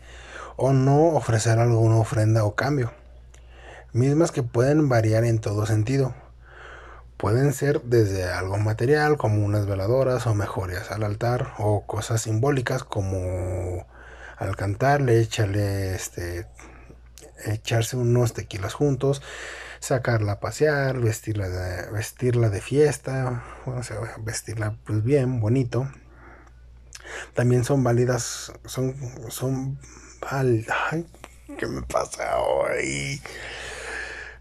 o 0.56 0.72
no 0.72 1.08
ofrecer 1.08 1.60
alguna 1.60 1.97
ofrenda 1.97 2.45
o 2.45 2.56
cambio, 2.56 2.93
mismas 3.91 4.32
que 4.32 4.43
pueden 4.43 4.88
variar 4.88 5.26
en 5.26 5.39
todo 5.39 5.66
sentido. 5.66 6.14
Pueden 7.22 7.54
ser 7.54 7.84
desde 7.84 8.24
algo 8.24 8.58
material 8.58 9.16
como 9.16 9.46
unas 9.46 9.68
veladoras 9.68 10.26
o 10.26 10.34
mejorías 10.34 10.90
al 10.90 11.04
altar 11.04 11.54
o 11.60 11.86
cosas 11.86 12.24
simbólicas 12.24 12.84
como 12.84 13.86
al 14.38 14.56
cantarle, 14.56 15.20
echarle 15.20 15.94
este 15.94 16.48
echarse 17.46 17.96
unos 17.96 18.34
tequilas 18.34 18.74
juntos, 18.74 19.22
sacarla 19.80 20.32
a 20.32 20.40
pasear, 20.40 21.00
vestirla 21.00 21.48
de, 21.48 21.92
vestirla 21.92 22.50
de 22.50 22.60
fiesta, 22.60 23.44
o 23.68 23.80
vestirla 24.24 24.76
pues 24.84 25.04
bien, 25.04 25.42
bonito. 25.42 25.88
También 27.36 27.64
son 27.66 27.84
válidas, 27.84 28.52
son, 28.66 28.96
son, 29.30 29.80
ay, 30.28 30.66
¿qué 31.60 31.68
me 31.68 31.84
pasa 31.84 32.40
hoy? 32.40 33.22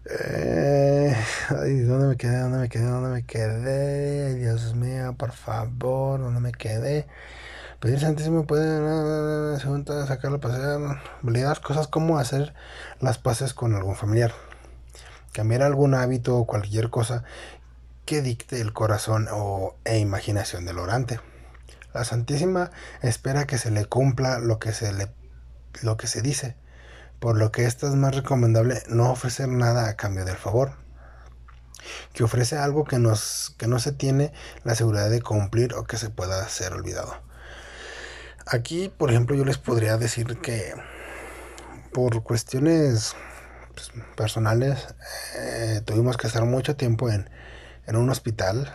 Eh, 0.05 1.15
¿dónde 1.49 2.07
me 2.07 2.17
quedé? 2.17 2.39
¿Dónde 2.39 2.57
me 2.59 2.69
quedé? 2.69 2.85
¿Dónde 2.85 3.09
me 3.09 3.23
quedé? 3.23 4.35
Dios 4.35 4.75
mío, 4.75 5.15
por 5.17 5.31
favor, 5.31 6.19
¿dónde 6.19 6.39
me 6.39 6.51
quedé? 6.51 7.07
Pedir 7.79 7.99
Santísimo 7.99 8.45
puede 8.45 9.59
sacarla 10.07 10.37
a 10.37 10.41
pasear, 10.41 11.61
cosas 11.61 11.87
como 11.87 12.19
hacer 12.19 12.53
las 12.99 13.17
paces 13.17 13.53
con 13.53 13.75
algún 13.75 13.95
familiar 13.95 14.33
cambiar 15.31 15.63
algún 15.63 15.93
hábito 15.93 16.37
o 16.37 16.45
cualquier 16.45 16.89
cosa 16.89 17.23
que 18.05 18.21
dicte 18.21 18.59
el 18.61 18.73
corazón 18.73 19.27
o, 19.31 19.75
e 19.85 19.99
imaginación 19.99 20.65
del 20.65 20.79
orante. 20.79 21.19
La 21.93 22.03
Santísima 22.03 22.71
espera 23.01 23.45
que 23.45 23.57
se 23.57 23.71
le 23.71 23.85
cumpla 23.85 24.39
lo 24.39 24.59
que 24.59 24.73
se, 24.73 24.93
le, 24.93 25.11
lo 25.81 25.97
que 25.97 26.07
se 26.07 26.21
dice, 26.21 26.55
por 27.21 27.37
lo 27.37 27.51
que 27.51 27.65
esto 27.65 27.87
es 27.87 27.93
más 27.93 28.15
recomendable 28.15 28.81
no 28.87 29.11
ofrecer 29.11 29.47
nada 29.47 29.87
a 29.87 29.95
cambio 29.95 30.25
del 30.25 30.37
favor, 30.37 30.73
que 32.13 32.23
ofrece 32.23 32.57
algo 32.57 32.83
que, 32.83 32.97
nos, 32.97 33.53
que 33.59 33.67
no 33.67 33.77
se 33.77 33.91
tiene 33.91 34.33
la 34.63 34.73
seguridad 34.73 35.11
de 35.11 35.21
cumplir 35.21 35.75
o 35.75 35.83
que 35.83 35.97
se 35.97 36.09
pueda 36.09 36.49
ser 36.49 36.73
olvidado. 36.73 37.15
Aquí, 38.47 38.89
por 38.89 39.11
ejemplo, 39.11 39.35
yo 39.35 39.45
les 39.45 39.59
podría 39.59 39.97
decir 39.97 40.39
que 40.39 40.73
por 41.93 42.23
cuestiones 42.23 43.15
pues, 43.75 43.91
personales, 44.15 44.87
eh, 45.35 45.81
tuvimos 45.85 46.17
que 46.17 46.25
estar 46.25 46.43
mucho 46.45 46.75
tiempo 46.75 47.11
en, 47.11 47.29
en 47.85 47.97
un 47.97 48.09
hospital. 48.09 48.73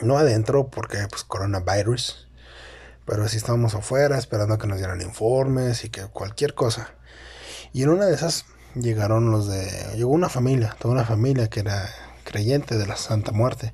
No 0.00 0.16
adentro 0.16 0.68
porque 0.68 1.08
pues 1.10 1.24
coronavirus. 1.24 2.28
Pero 3.04 3.26
sí 3.26 3.38
estábamos 3.38 3.74
afuera 3.74 4.16
esperando 4.16 4.58
que 4.58 4.68
nos 4.68 4.78
dieran 4.78 5.00
informes 5.00 5.84
y 5.84 5.88
que 5.88 6.02
cualquier 6.06 6.54
cosa. 6.54 6.94
Y 7.72 7.82
en 7.82 7.90
una 7.90 8.06
de 8.06 8.14
esas 8.14 8.44
llegaron 8.74 9.30
los 9.30 9.48
de... 9.48 9.68
Llegó 9.96 10.10
una 10.10 10.28
familia, 10.28 10.76
toda 10.78 10.94
una 10.94 11.04
familia 11.04 11.48
que 11.48 11.60
era 11.60 11.88
creyente 12.24 12.78
de 12.78 12.86
la 12.86 12.96
Santa 12.96 13.32
Muerte. 13.32 13.72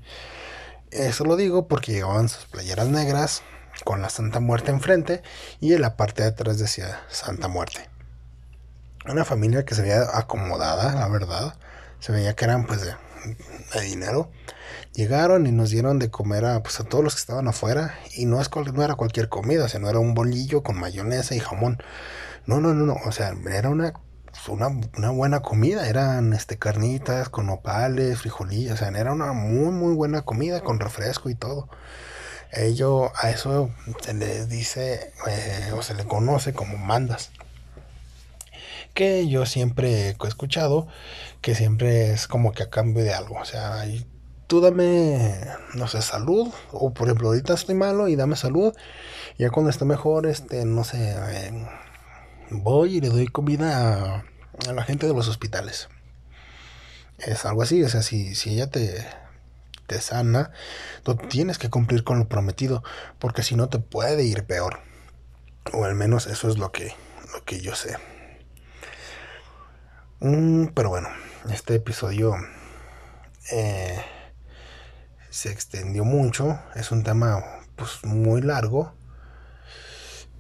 Eso 0.90 1.24
lo 1.24 1.36
digo 1.36 1.68
porque 1.68 1.92
llevaban 1.92 2.28
sus 2.28 2.46
playeras 2.46 2.88
negras 2.88 3.42
con 3.84 4.00
la 4.02 4.08
Santa 4.08 4.40
Muerte 4.40 4.70
enfrente 4.70 5.22
y 5.60 5.74
en 5.74 5.82
la 5.82 5.96
parte 5.96 6.22
de 6.22 6.28
atrás 6.28 6.58
decía 6.58 7.00
Santa 7.08 7.48
Muerte 7.48 7.88
una 9.12 9.24
familia 9.24 9.64
que 9.64 9.74
se 9.74 9.82
veía 9.82 10.02
acomodada, 10.14 10.94
la 10.94 11.08
verdad. 11.08 11.54
Se 12.00 12.12
veía 12.12 12.34
que 12.34 12.44
eran 12.44 12.66
pues 12.66 12.80
de, 12.82 12.94
dinero. 13.80 14.30
Llegaron 14.94 15.46
y 15.46 15.52
nos 15.52 15.70
dieron 15.70 15.98
de 15.98 16.10
comer 16.10 16.44
a, 16.44 16.62
pues, 16.62 16.80
a 16.80 16.84
todos 16.84 17.04
los 17.04 17.14
que 17.14 17.20
estaban 17.20 17.48
afuera. 17.48 17.98
Y 18.14 18.26
no, 18.26 18.40
es, 18.40 18.50
no 18.72 18.82
era 18.82 18.94
cualquier 18.94 19.28
comida, 19.28 19.64
o 19.64 19.68
sea, 19.68 19.80
no 19.80 19.88
era 19.88 19.98
un 19.98 20.14
bolillo 20.14 20.62
con 20.62 20.78
mayonesa 20.78 21.34
y 21.34 21.40
jamón. 21.40 21.78
No, 22.46 22.60
no, 22.60 22.74
no, 22.74 22.86
no. 22.86 22.96
O 23.06 23.12
sea, 23.12 23.34
era 23.50 23.68
una, 23.70 23.94
una, 24.48 24.68
una 24.68 25.10
buena 25.10 25.40
comida. 25.40 25.88
Eran 25.88 26.32
este, 26.32 26.58
carnitas 26.58 27.28
con 27.28 27.48
opales, 27.50 28.20
frijolillos. 28.20 28.74
O 28.74 28.76
sea, 28.76 28.88
era 28.88 29.12
una 29.12 29.32
muy, 29.32 29.72
muy 29.72 29.94
buena 29.94 30.22
comida 30.22 30.60
con 30.62 30.80
refresco 30.80 31.30
y 31.30 31.34
todo. 31.34 31.68
Ello, 32.52 33.12
a 33.16 33.30
eso 33.30 33.70
se 34.00 34.14
le 34.14 34.46
dice 34.46 35.12
eh, 35.28 35.72
o 35.76 35.82
se 35.82 35.94
le 35.94 36.04
conoce 36.04 36.54
como 36.54 36.78
mandas 36.78 37.30
que 38.96 39.28
yo 39.28 39.44
siempre 39.46 40.08
he 40.08 40.16
escuchado 40.26 40.88
que 41.42 41.54
siempre 41.54 42.12
es 42.12 42.26
como 42.26 42.52
que 42.52 42.64
a 42.64 42.70
cambio 42.70 43.04
de 43.04 43.12
algo. 43.14 43.36
O 43.38 43.44
sea, 43.44 43.84
tú 44.48 44.60
dame, 44.60 45.46
no 45.74 45.86
sé, 45.86 46.02
salud. 46.02 46.48
O 46.72 46.92
por 46.92 47.06
ejemplo, 47.06 47.28
ahorita 47.28 47.54
estoy 47.54 47.74
malo 47.76 48.08
y 48.08 48.16
dame 48.16 48.36
salud. 48.36 48.74
Ya 49.38 49.50
cuando 49.50 49.70
esté 49.70 49.84
mejor, 49.84 50.26
este, 50.26 50.64
no 50.64 50.82
sé, 50.82 51.14
eh, 51.14 51.68
voy 52.50 52.96
y 52.96 53.00
le 53.00 53.08
doy 53.08 53.26
comida 53.26 54.24
a, 54.66 54.72
la 54.72 54.82
gente 54.84 55.06
de 55.06 55.14
los 55.14 55.28
hospitales. 55.28 55.88
Es 57.18 57.44
algo 57.44 57.62
así, 57.62 57.82
o 57.82 57.88
sea, 57.88 58.02
si, 58.02 58.34
si 58.34 58.54
ella 58.54 58.70
te, 58.70 59.06
te 59.86 60.00
sana, 60.00 60.50
tú 61.02 61.16
tienes 61.16 61.58
que 61.58 61.70
cumplir 61.70 62.04
con 62.04 62.18
lo 62.18 62.28
prometido, 62.28 62.82
porque 63.18 63.42
si 63.42 63.56
no 63.56 63.68
te 63.68 63.78
puede 63.78 64.24
ir 64.24 64.44
peor. 64.44 64.80
O 65.72 65.84
al 65.84 65.94
menos 65.94 66.26
eso 66.26 66.48
es 66.48 66.58
lo 66.58 66.72
que, 66.72 66.94
lo 67.32 67.44
que 67.44 67.60
yo 67.60 67.74
sé. 67.74 67.96
Mm, 70.20 70.68
pero 70.68 70.90
bueno, 70.90 71.08
este 71.50 71.74
episodio 71.74 72.34
eh, 73.50 74.00
se 75.30 75.50
extendió 75.50 76.04
mucho. 76.04 76.58
Es 76.74 76.90
un 76.90 77.02
tema 77.02 77.42
pues 77.76 78.04
muy 78.04 78.40
largo. 78.42 78.94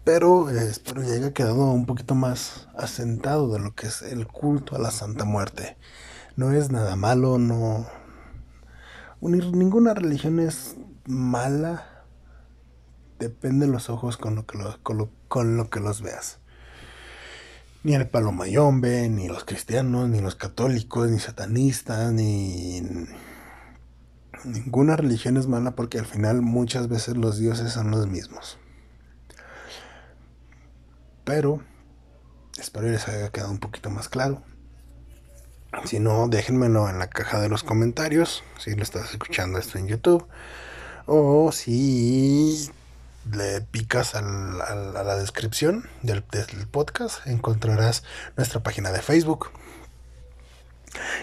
Pero 0.06 0.48
eh, 0.50 0.68
espero 0.70 1.02
que 1.02 1.10
haya 1.10 1.34
quedado 1.34 1.72
un 1.72 1.84
poquito 1.84 2.14
más 2.14 2.68
asentado 2.78 3.52
de 3.52 3.58
lo 3.58 3.74
que 3.74 3.88
es 3.88 4.02
el 4.02 4.28
culto 4.28 4.76
a 4.76 4.78
la 4.78 4.92
Santa 4.92 5.24
Muerte. 5.24 5.76
No 6.36 6.52
es 6.52 6.70
nada 6.70 6.94
malo, 6.94 7.38
no. 7.38 7.88
Ninguna 9.20 9.94
religión 9.94 10.38
es 10.38 10.76
mala. 11.06 12.04
Depende 13.18 13.66
de 13.66 13.72
los 13.72 13.90
ojos 13.90 14.16
con 14.16 14.36
lo 14.36 14.46
que, 14.46 14.56
con 15.26 15.56
lo 15.56 15.70
que 15.70 15.80
los 15.80 16.02
veas 16.02 16.38
ni 17.82 17.94
el 17.94 18.08
palomayombe, 18.08 19.08
ni 19.08 19.26
los 19.26 19.44
cristianos, 19.44 20.08
ni 20.08 20.20
los 20.20 20.36
católicos, 20.36 21.10
ni 21.10 21.18
satanistas, 21.18 22.12
ni 22.12 22.80
ninguna 24.44 24.96
religión 24.96 25.36
es 25.36 25.48
mala 25.48 25.72
porque 25.76 25.98
al 25.98 26.06
final 26.06 26.42
muchas 26.42 26.88
veces 26.88 27.16
los 27.16 27.38
dioses 27.38 27.72
son 27.72 27.90
los 27.90 28.06
mismos. 28.06 28.58
Pero 31.26 31.60
espero 32.56 32.86
que 32.86 32.92
les 32.92 33.08
haya 33.08 33.30
quedado 33.30 33.50
un 33.50 33.58
poquito 33.58 33.90
más 33.90 34.08
claro. 34.08 34.42
Si 35.84 35.98
no, 35.98 36.28
déjenmelo 36.28 36.88
en 36.88 37.00
la 37.00 37.10
caja 37.10 37.40
de 37.40 37.48
los 37.48 37.64
comentarios 37.64 38.44
si 38.58 38.74
lo 38.76 38.82
estás 38.84 39.10
escuchando 39.10 39.58
esto 39.58 39.76
en 39.76 39.88
YouTube 39.88 40.26
o 41.04 41.50
si 41.50 42.70
le 43.32 43.60
picas 43.60 44.14
a 44.14 44.22
la 44.22 45.16
descripción 45.16 45.88
del, 46.02 46.22
podcast, 46.70 47.26
encontrarás 47.26 48.04
nuestra 48.36 48.62
página 48.62 48.92
de 48.92 49.02
Facebook. 49.02 49.50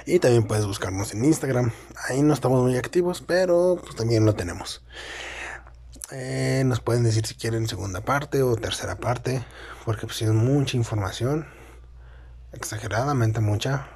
Y 0.05 0.19
también 0.19 0.43
puedes 0.43 0.65
buscarnos 0.65 1.13
en 1.13 1.23
Instagram. 1.23 1.71
Ahí 2.09 2.21
no 2.21 2.33
estamos 2.33 2.61
muy 2.61 2.75
activos, 2.75 3.23
pero 3.25 3.79
pues, 3.81 3.95
también 3.95 4.25
lo 4.25 4.35
tenemos. 4.35 4.83
Eh, 6.15 6.61
nos 6.63 6.79
pueden 6.79 7.01
decir 7.01 7.25
si 7.25 7.33
quieren 7.33 7.67
segunda 7.67 8.01
parte 8.01 8.43
o 8.43 8.55
tercera 8.55 8.97
parte, 8.97 9.43
porque 9.83 10.05
pues 10.05 10.21
es 10.21 10.29
mucha 10.29 10.77
información. 10.77 11.47
exageradamente 12.51 13.39
mucha. 13.39 13.87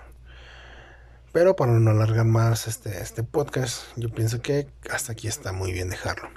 Pero 1.31 1.55
para 1.55 1.73
no 1.73 1.91
alargar 1.91 2.25
más 2.25 2.67
este, 2.67 3.03
este 3.03 3.21
podcast, 3.21 3.83
yo 3.97 4.09
pienso 4.09 4.41
que 4.41 4.67
hasta 4.89 5.11
aquí 5.11 5.27
está 5.27 5.51
muy 5.51 5.71
bien 5.71 5.89
dejarlo. 5.89 6.29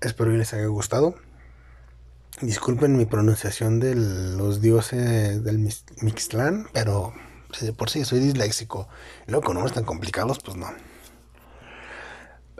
Espero 0.00 0.32
que 0.32 0.38
les 0.38 0.52
haya 0.54 0.66
gustado. 0.66 1.14
Disculpen 2.40 2.96
mi 2.96 3.04
pronunciación 3.06 3.78
de 3.78 3.94
los 3.94 4.60
dioses 4.60 5.44
del 5.44 5.58
Mixtlán, 6.00 6.66
pero 6.72 7.14
por 7.76 7.90
sí 7.90 8.04
soy 8.04 8.18
disléxico. 8.18 8.88
Luego 9.28 9.44
con 9.44 9.54
nombres 9.54 9.74
tan 9.74 9.84
complicados, 9.84 10.40
pues 10.40 10.56
no. 10.56 10.66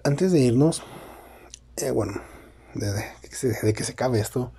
Antes 0.04 0.30
de 0.30 0.38
irnos, 0.38 0.84
eh, 1.82 1.90
bueno, 1.90 2.20
de, 2.74 3.04
que 3.74 3.84
se 3.84 3.92
acabe 3.92 4.20
esto, 4.20 4.52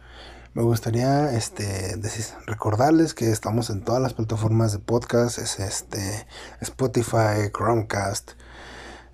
me 0.53 0.63
gustaría 0.63 1.33
este, 1.33 1.97
recordarles 2.45 3.13
que 3.13 3.31
estamos 3.31 3.69
en 3.69 3.83
todas 3.83 4.01
las 4.01 4.13
plataformas 4.13 4.73
de 4.73 4.79
podcast, 4.79 5.37
es 5.37 5.59
este, 5.59 6.25
Spotify, 6.59 7.49
Chromecast, 7.55 8.31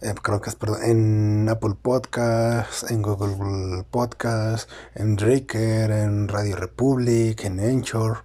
eh, 0.02 0.14
perdón, 0.60 0.84
en 0.84 1.50
Apple 1.50 1.76
Podcast, 1.82 2.90
en 2.90 3.02
Google 3.02 3.84
Podcast, 3.90 4.70
en 4.96 5.16
Breaker, 5.16 5.92
en 5.92 6.28
Radio 6.28 6.56
Republic, 6.56 7.44
en 7.44 7.60
Anchor, 7.60 8.24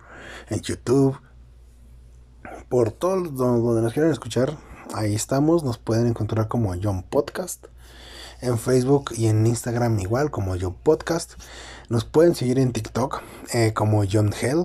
en 0.49 0.61
YouTube. 0.61 1.19
Por 2.69 2.93
todo 2.93 3.23
donde 3.23 3.83
nos 3.83 3.93
quieran 3.93 4.13
escuchar, 4.13 4.57
ahí 4.95 5.15
estamos. 5.15 5.65
Nos 5.65 5.79
pueden 5.79 6.07
encontrar 6.07 6.49
como 6.49 6.75
John 6.83 7.03
Podcast. 7.03 7.67
En 8.43 8.59
Facebook 8.59 9.13
y 9.17 9.29
en 9.29 9.47
Instagram 9.47 10.01
igual 10.01 10.33
como 10.33 10.57
John 10.61 10.77
Podcast. 10.83 11.35
Nos 11.89 12.05
pueden 12.05 12.35
seguir 12.35 12.59
en 12.59 12.73
TikTok 12.73 13.23
eh, 13.55 13.73
como 13.73 14.03
John 14.11 14.35
Hell. 14.39 14.65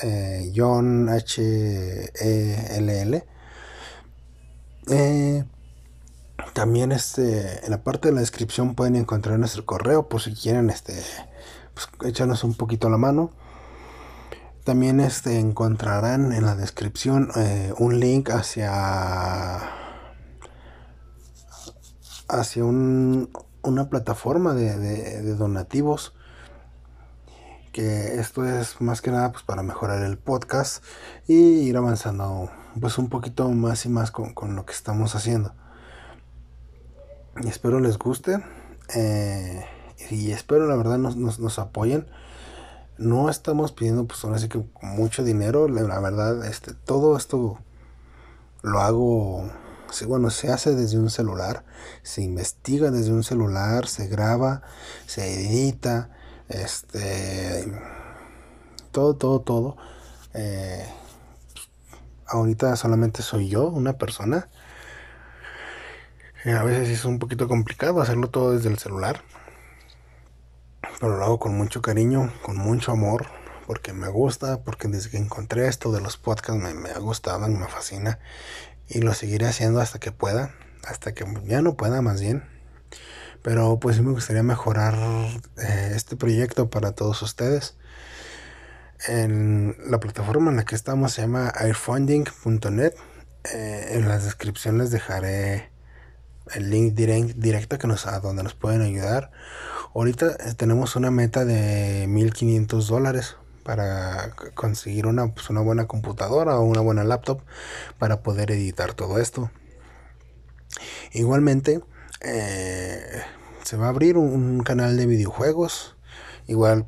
Eh, 0.00 0.52
John 0.54 1.08
H 1.08 1.42
E 1.42 2.76
L 2.76 3.02
L. 3.02 3.24
Eh, 4.90 5.44
también 6.52 6.92
este, 6.92 7.64
en 7.64 7.70
la 7.72 7.82
parte 7.82 8.08
de 8.08 8.14
la 8.14 8.20
descripción 8.20 8.76
pueden 8.76 8.94
encontrar 8.94 9.40
nuestro 9.40 9.66
correo 9.66 10.08
por 10.08 10.22
si 10.22 10.32
quieren 10.32 10.70
este, 10.70 10.94
pues, 11.74 11.88
echarnos 12.08 12.44
un 12.44 12.54
poquito 12.54 12.88
la 12.88 12.96
mano. 12.96 13.32
También 14.62 15.00
este, 15.00 15.40
encontrarán 15.40 16.32
en 16.32 16.46
la 16.46 16.54
descripción 16.54 17.30
un 17.78 17.98
link 17.98 18.30
hacia, 18.30 19.83
hacia 22.28 22.64
una 22.64 23.88
plataforma 23.90 24.54
de, 24.54 25.34
donativos 25.34 26.14
que 27.72 28.20
esto 28.20 28.44
es 28.44 28.80
más 28.80 29.02
que 29.02 29.10
nada 29.10 29.32
pues 29.32 29.42
para 29.42 29.64
mejorar 29.64 30.02
el 30.04 30.16
podcast 30.16 30.84
y 31.26 31.34
ir 31.34 31.76
avanzando 31.76 32.48
pues 32.80 32.98
un 32.98 33.08
poquito 33.08 33.48
más 33.50 33.84
y 33.84 33.88
más 33.88 34.12
con 34.12 34.54
lo 34.54 34.64
que 34.64 34.72
estamos 34.72 35.16
haciendo 35.16 35.54
espero 37.42 37.80
les 37.80 37.98
guste. 37.98 38.42
Eh, 38.94 39.64
y 40.10 40.32
espero 40.32 40.66
la 40.66 40.76
verdad 40.76 40.98
nos, 40.98 41.16
nos, 41.16 41.58
apoyen. 41.58 42.06
No 42.98 43.28
estamos 43.28 43.72
pidiendo 43.72 44.04
pues 44.04 44.24
ahora 44.24 44.38
sí 44.38 44.48
que 44.48 44.64
mucho 44.82 45.24
dinero. 45.24 45.68
La 45.68 45.98
verdad, 46.00 46.44
este, 46.46 46.74
todo 46.74 47.16
esto 47.16 47.58
lo 48.62 48.80
hago. 48.80 49.50
Bueno, 50.06 50.30
se 50.30 50.50
hace 50.50 50.74
desde 50.74 50.98
un 50.98 51.10
celular. 51.10 51.64
Se 52.02 52.22
investiga 52.22 52.90
desde 52.90 53.12
un 53.12 53.24
celular. 53.24 53.86
Se 53.86 54.08
graba. 54.08 54.62
Se 55.06 55.34
edita. 55.34 56.10
Este. 56.48 57.64
Todo, 58.90 59.16
todo, 59.16 59.40
todo. 59.40 59.76
Eh, 60.34 60.84
ahorita 62.26 62.76
solamente 62.76 63.22
soy 63.22 63.48
yo, 63.48 63.68
una 63.68 63.94
persona. 63.94 64.48
Eh, 66.44 66.52
a 66.52 66.62
veces 66.62 66.88
es 66.90 67.04
un 67.04 67.18
poquito 67.18 67.48
complicado 67.48 68.00
hacerlo 68.00 68.28
todo 68.28 68.52
desde 68.52 68.68
el 68.68 68.78
celular. 68.78 69.22
Pero 71.00 71.16
lo 71.16 71.24
hago 71.24 71.38
con 71.38 71.56
mucho 71.56 71.82
cariño, 71.82 72.32
con 72.42 72.56
mucho 72.56 72.92
amor, 72.92 73.26
porque 73.66 73.92
me 73.92 74.08
gusta, 74.08 74.62
porque 74.62 74.88
desde 74.88 75.10
que 75.10 75.16
encontré 75.16 75.68
esto 75.68 75.90
de 75.90 76.00
los 76.00 76.16
podcasts 76.16 76.62
me, 76.62 76.90
ha 76.90 76.98
gustado, 76.98 77.48
me 77.48 77.66
fascina. 77.66 78.18
Y 78.88 79.00
lo 79.00 79.14
seguiré 79.14 79.46
haciendo 79.46 79.80
hasta 79.80 79.98
que 79.98 80.12
pueda, 80.12 80.54
hasta 80.84 81.14
que 81.14 81.24
ya 81.44 81.62
no 81.62 81.76
pueda 81.76 82.02
más 82.02 82.20
bien. 82.20 82.44
Pero 83.42 83.78
pues 83.78 83.96
sí 83.96 84.02
me 84.02 84.12
gustaría 84.12 84.42
mejorar 84.42 84.94
eh, 85.58 85.92
este 85.94 86.16
proyecto 86.16 86.70
para 86.70 86.92
todos 86.92 87.22
ustedes. 87.22 87.76
En 89.06 89.76
la 89.86 90.00
plataforma 90.00 90.50
en 90.50 90.56
la 90.56 90.64
que 90.64 90.74
estamos 90.74 91.12
se 91.12 91.22
llama 91.22 91.52
airfunding.net. 91.54 92.94
Eh, 93.52 93.88
en 93.92 94.08
las 94.08 94.24
descripciones 94.24 94.90
dejaré 94.90 95.70
el 96.54 96.70
link 96.70 96.94
directo 96.94 97.78
que 97.78 97.86
nos, 97.86 98.06
a 98.06 98.20
donde 98.20 98.42
nos 98.42 98.54
pueden 98.54 98.82
ayudar. 98.82 99.30
Ahorita 99.94 100.36
eh, 100.40 100.54
tenemos 100.56 100.96
una 100.96 101.10
meta 101.10 101.44
de 101.44 102.06
1500 102.08 102.88
dólares 102.88 103.36
para 103.64 104.30
conseguir 104.54 105.06
una, 105.06 105.28
pues, 105.34 105.50
una 105.50 105.60
buena 105.60 105.86
computadora 105.86 106.58
o 106.58 106.64
una 106.64 106.80
buena 106.80 107.02
laptop 107.02 107.40
para 107.98 108.22
poder 108.22 108.50
editar 108.52 108.94
todo 108.94 109.18
esto. 109.18 109.50
Igualmente, 111.12 111.80
eh, 112.20 113.22
se 113.62 113.76
va 113.76 113.86
a 113.86 113.88
abrir 113.88 114.16
un, 114.16 114.62
canal 114.62 114.96
de 114.96 115.06
videojuegos, 115.06 115.96
igual 116.46 116.86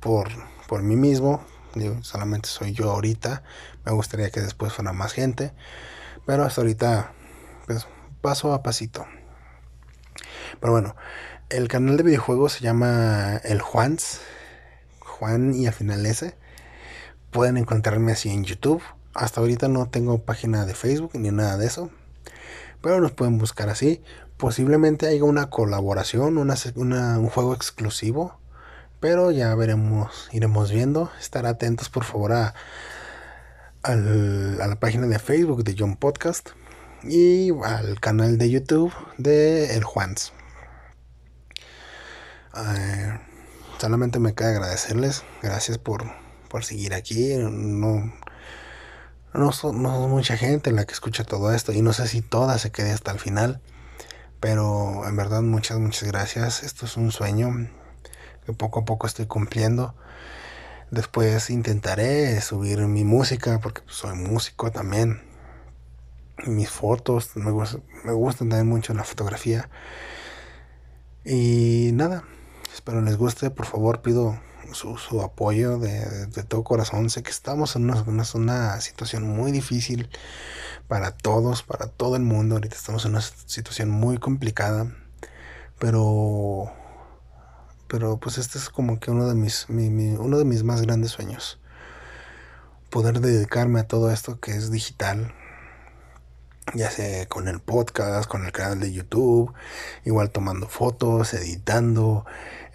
por, 0.00 0.28
por 0.68 0.82
mí 0.82 0.96
mismo, 0.96 1.44
solamente 2.02 2.48
soy 2.48 2.72
yo 2.72 2.90
ahorita, 2.90 3.42
me 3.84 3.92
gustaría 3.92 4.30
que 4.30 4.40
después 4.40 4.72
fuera 4.72 4.92
más 4.92 5.12
gente, 5.12 5.52
pero 6.26 6.44
hasta 6.44 6.60
ahorita 6.60 7.12
pues 7.66 7.86
paso 8.20 8.52
a 8.52 8.62
pasito. 8.62 9.06
Pero 10.60 10.72
bueno, 10.72 10.96
el 11.48 11.68
canal 11.68 11.96
de 11.96 12.02
videojuegos 12.02 12.54
se 12.54 12.64
llama 12.64 13.36
El 13.44 13.60
Juans. 13.60 14.20
Juan 15.18 15.54
y 15.54 15.66
al 15.66 15.72
final 15.72 16.04
ese. 16.06 16.36
Pueden 17.30 17.56
encontrarme 17.56 18.12
así 18.12 18.30
en 18.30 18.44
YouTube. 18.44 18.82
Hasta 19.14 19.40
ahorita 19.40 19.68
no 19.68 19.88
tengo 19.88 20.22
página 20.24 20.66
de 20.66 20.74
Facebook 20.74 21.12
ni 21.14 21.30
nada 21.30 21.56
de 21.56 21.66
eso. 21.66 21.90
Pero 22.82 23.00
nos 23.00 23.12
pueden 23.12 23.38
buscar 23.38 23.68
así. 23.68 24.02
Posiblemente 24.36 25.06
haya 25.06 25.24
una 25.24 25.50
colaboración, 25.50 26.38
una, 26.38 26.54
un 27.18 27.28
juego 27.28 27.54
exclusivo. 27.54 28.38
Pero 29.00 29.30
ya 29.30 29.54
veremos, 29.54 30.28
iremos 30.32 30.70
viendo. 30.70 31.10
Estar 31.18 31.46
atentos 31.46 31.88
por 31.88 32.04
favor 32.04 32.32
a, 32.32 32.54
a 33.82 33.94
la 33.94 34.76
página 34.80 35.06
de 35.06 35.18
Facebook 35.18 35.64
de 35.64 35.74
John 35.78 35.96
Podcast 35.96 36.50
y 37.02 37.50
al 37.64 38.00
canal 38.00 38.38
de 38.38 38.50
YouTube 38.50 38.92
de 39.18 39.76
El 39.76 39.84
Juans. 39.84 40.32
Eh, 42.56 43.18
solamente 43.78 44.18
me 44.18 44.34
queda 44.34 44.50
agradecerles, 44.50 45.24
gracias 45.42 45.78
por, 45.78 46.04
por 46.48 46.64
seguir 46.64 46.94
aquí. 46.94 47.34
No, 47.36 48.12
no, 49.34 49.52
son, 49.52 49.82
no 49.82 50.08
mucha 50.08 50.36
gente 50.36 50.72
la 50.72 50.84
que 50.84 50.92
escucha 50.92 51.24
todo 51.24 51.52
esto 51.54 51.72
y 51.72 51.82
no 51.82 51.92
sé 51.92 52.08
si 52.08 52.20
toda 52.22 52.58
se 52.58 52.70
quede 52.70 52.92
hasta 52.92 53.12
el 53.12 53.18
final. 53.18 53.60
Pero 54.40 55.06
en 55.08 55.16
verdad 55.16 55.42
muchas, 55.42 55.78
muchas 55.78 56.04
gracias. 56.04 56.62
Esto 56.62 56.86
es 56.86 56.96
un 56.96 57.12
sueño 57.12 57.68
que 58.44 58.52
poco 58.52 58.80
a 58.80 58.84
poco 58.84 59.06
estoy 59.06 59.26
cumpliendo. 59.26 59.94
Después 60.90 61.50
intentaré 61.50 62.40
subir 62.40 62.78
mi 62.80 63.04
música 63.04 63.58
porque 63.60 63.82
soy 63.86 64.14
músico 64.14 64.70
también 64.70 65.22
mis 66.44 66.68
fotos, 66.68 67.34
me, 67.36 67.50
me 68.04 68.12
gustan 68.12 68.48
también 68.48 68.68
mucho 68.68 68.94
la 68.94 69.04
fotografía. 69.04 69.68
Y 71.24 71.90
nada, 71.94 72.24
espero 72.76 73.00
les 73.00 73.16
guste, 73.16 73.48
por 73.48 73.64
favor 73.64 74.02
pido 74.02 74.38
su, 74.72 74.98
su 74.98 75.22
apoyo 75.22 75.78
de, 75.78 76.26
de, 76.26 76.42
todo 76.42 76.62
corazón. 76.62 77.08
Sé 77.08 77.22
que 77.22 77.30
estamos 77.30 77.74
en 77.74 77.90
una, 77.90 78.24
una, 78.34 78.80
situación 78.82 79.22
muy 79.22 79.50
difícil 79.50 80.10
para 80.86 81.12
todos, 81.12 81.62
para 81.62 81.86
todo 81.86 82.16
el 82.16 82.22
mundo. 82.22 82.56
Ahorita 82.56 82.76
estamos 82.76 83.06
en 83.06 83.12
una 83.12 83.22
situación 83.22 83.88
muy 83.88 84.18
complicada, 84.18 84.92
pero 85.78 86.70
pero 87.88 88.18
pues 88.18 88.36
este 88.36 88.58
es 88.58 88.68
como 88.68 89.00
que 89.00 89.10
uno 89.10 89.26
de 89.26 89.34
mis 89.34 89.66
uno 89.70 90.38
de 90.38 90.44
mis 90.44 90.62
más 90.62 90.82
grandes 90.82 91.12
sueños 91.12 91.58
poder 92.90 93.20
dedicarme 93.20 93.80
a 93.80 93.88
todo 93.88 94.10
esto 94.10 94.38
que 94.38 94.50
es 94.50 94.70
digital 94.70 95.32
ya 96.74 96.90
sea 96.90 97.26
con 97.26 97.48
el 97.48 97.60
podcast, 97.60 98.28
con 98.28 98.44
el 98.44 98.52
canal 98.52 98.80
de 98.80 98.92
YouTube, 98.92 99.52
igual 100.04 100.30
tomando 100.30 100.68
fotos, 100.68 101.32
editando, 101.34 102.26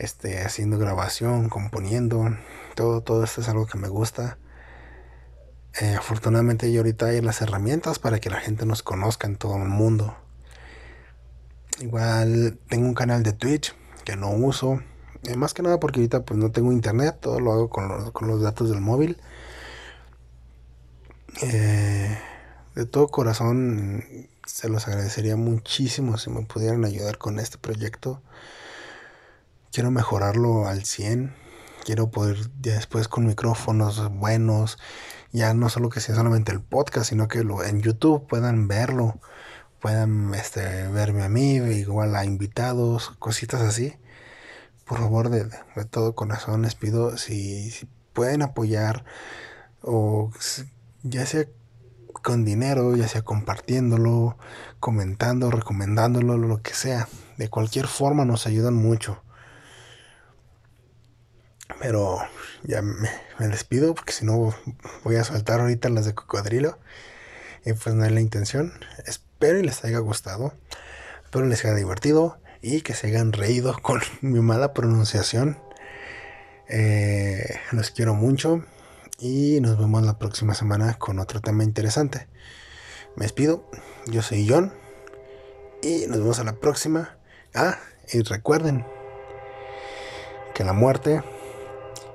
este, 0.01 0.41
haciendo 0.41 0.79
grabación, 0.79 1.47
componiendo, 1.49 2.35
todo, 2.75 3.01
todo 3.01 3.23
esto 3.23 3.41
es 3.41 3.49
algo 3.49 3.67
que 3.67 3.77
me 3.77 3.87
gusta. 3.87 4.39
Eh, 5.79 5.95
afortunadamente 5.95 6.71
ya 6.71 6.79
ahorita 6.79 7.07
hay 7.07 7.21
las 7.21 7.41
herramientas 7.41 7.99
para 7.99 8.19
que 8.19 8.29
la 8.29 8.39
gente 8.39 8.65
nos 8.65 8.81
conozca 8.81 9.27
en 9.27 9.37
todo 9.37 9.57
el 9.57 9.69
mundo. 9.69 10.15
Igual 11.79 12.57
tengo 12.67 12.87
un 12.87 12.95
canal 12.95 13.23
de 13.23 13.33
Twitch 13.33 13.75
que 14.03 14.15
no 14.15 14.31
uso, 14.31 14.81
eh, 15.23 15.35
más 15.37 15.53
que 15.53 15.61
nada 15.61 15.79
porque 15.79 15.99
ahorita 15.99 16.23
pues 16.25 16.39
no 16.39 16.51
tengo 16.51 16.71
internet, 16.71 17.17
todo 17.21 17.39
lo 17.39 17.51
hago 17.53 17.69
con 17.69 18.11
con 18.11 18.27
los 18.27 18.41
datos 18.41 18.69
del 18.69 18.81
móvil. 18.81 19.17
Eh, 21.43 22.17
de 22.75 22.85
todo 22.85 23.07
corazón 23.09 24.03
se 24.45 24.69
los 24.69 24.87
agradecería 24.87 25.35
muchísimo 25.35 26.17
si 26.17 26.29
me 26.29 26.41
pudieran 26.43 26.85
ayudar 26.85 27.17
con 27.17 27.39
este 27.39 27.57
proyecto. 27.59 28.21
Quiero 29.72 29.89
mejorarlo 29.89 30.67
al 30.67 30.84
100. 30.84 31.34
Quiero 31.86 32.11
poder 32.11 32.38
ya 32.61 32.76
después 32.76 33.07
con 33.07 33.26
micrófonos 33.26 34.11
buenos, 34.11 34.78
ya 35.32 35.53
no 35.53 35.69
solo 35.69 35.89
que 35.89 36.01
sea 36.01 36.13
solamente 36.15 36.51
el 36.51 36.61
podcast, 36.61 37.09
sino 37.09 37.28
que 37.28 37.43
lo, 37.43 37.63
en 37.63 37.82
YouTube 37.82 38.28
puedan 38.28 38.67
verlo, 38.67 39.19
puedan 39.80 40.34
este, 40.36 40.88
verme 40.89 41.24
a 41.24 41.30
mí, 41.30 41.55
igual 41.55 42.15
a 42.15 42.26
invitados, 42.26 43.11
cositas 43.17 43.61
así. 43.61 43.95
Por 44.86 44.99
favor, 44.99 45.30
de, 45.30 45.45
de 45.45 45.86
todo 45.89 46.15
corazón 46.15 46.63
les 46.63 46.76
pido 46.76 47.17
si, 47.17 47.72
si 47.72 47.88
pueden 48.13 48.41
apoyar 48.41 49.05
o 49.82 50.32
ya 51.03 51.26
sea 51.26 51.45
con 52.22 52.45
dinero, 52.45 52.95
ya 52.95 53.07
sea 53.07 53.22
compartiéndolo, 53.24 54.38
comentando, 54.80 55.49
recomendándolo, 55.49 56.38
lo 56.38 56.61
que 56.61 56.74
sea. 56.74 57.07
De 57.38 57.49
cualquier 57.49 57.88
forma 57.88 58.26
nos 58.26 58.45
ayudan 58.47 58.76
mucho. 58.76 59.24
Pero 61.82 62.19
ya 62.63 62.84
me, 62.84 63.09
despido 63.39 63.95
porque 63.95 64.13
si 64.13 64.23
no 64.23 64.53
voy 65.03 65.15
a 65.15 65.23
soltar 65.23 65.61
ahorita 65.61 65.89
las 65.89 66.05
de 66.05 66.13
cocodrilo. 66.13 66.77
Y 67.65 67.73
pues 67.73 67.95
no 67.95 68.05
es 68.05 68.11
la 68.11 68.21
intención. 68.21 68.73
Espero 69.05 69.59
y 69.59 69.63
les 69.63 69.84
haya 69.84 69.97
gustado. 69.99 70.53
Espero 71.23 71.47
les 71.47 71.65
haya 71.65 71.73
divertido 71.73 72.38
y 72.61 72.82
que 72.82 72.93
se 72.93 73.07
hayan 73.07 73.34
reído 73.34 73.75
con 73.82 74.01
mi 74.21 74.39
mala 74.41 74.73
pronunciación. 74.73 75.57
Eh, 76.69 77.59
los 77.71 77.91
quiero 77.91 78.13
mucho 78.13 78.63
y 79.19 79.59
nos 79.59 79.77
vemos 79.77 80.03
la 80.03 80.17
próxima 80.17 80.53
semana 80.53 80.97
con 80.99 81.19
otro 81.19 81.41
tema 81.41 81.63
interesante. 81.63 82.27
Me 83.15 83.25
despido, 83.25 83.69
yo 84.05 84.21
soy 84.21 84.47
John 84.47 84.73
y 85.82 86.05
nos 86.07 86.19
vemos 86.19 86.39
a 86.39 86.43
la 86.43 86.53
próxima. 86.53 87.17
Ah, 87.53 87.79
y 88.13 88.21
recuerden 88.21 88.86
que 90.53 90.63
la 90.63 90.73
muerte 90.73 91.23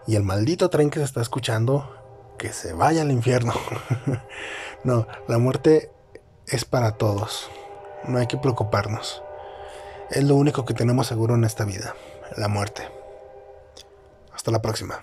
y 0.07 0.17
el 0.17 0.23
maldito 0.23 0.71
tren 0.71 0.91
que 0.91 1.01
se 1.01 1.05
está 1.05 1.21
escuchando, 1.21 2.35
que 2.39 2.53
se 2.53 2.73
vaya 2.73 3.03
al 3.03 3.11
infierno. 3.11 3.55
no, 4.85 5.07
la 5.29 5.39
muerte 5.39 5.91
es 6.47 6.65
para 6.65 6.93
todos. 6.93 7.51
No 8.05 8.19
hay 8.19 8.27
que 8.27 8.37
preocuparnos. 8.37 9.23
Es 10.11 10.23
lo 10.25 10.37
único 10.37 10.65
que 10.65 10.75
tenemos 10.75 11.09
seguro 11.09 11.35
en 11.35 11.45
esta 11.45 11.65
vida, 11.65 11.95
la 12.37 12.49
muerte. 12.49 12.89
Hasta 14.33 14.51
la 14.51 14.63
próxima. 14.63 15.03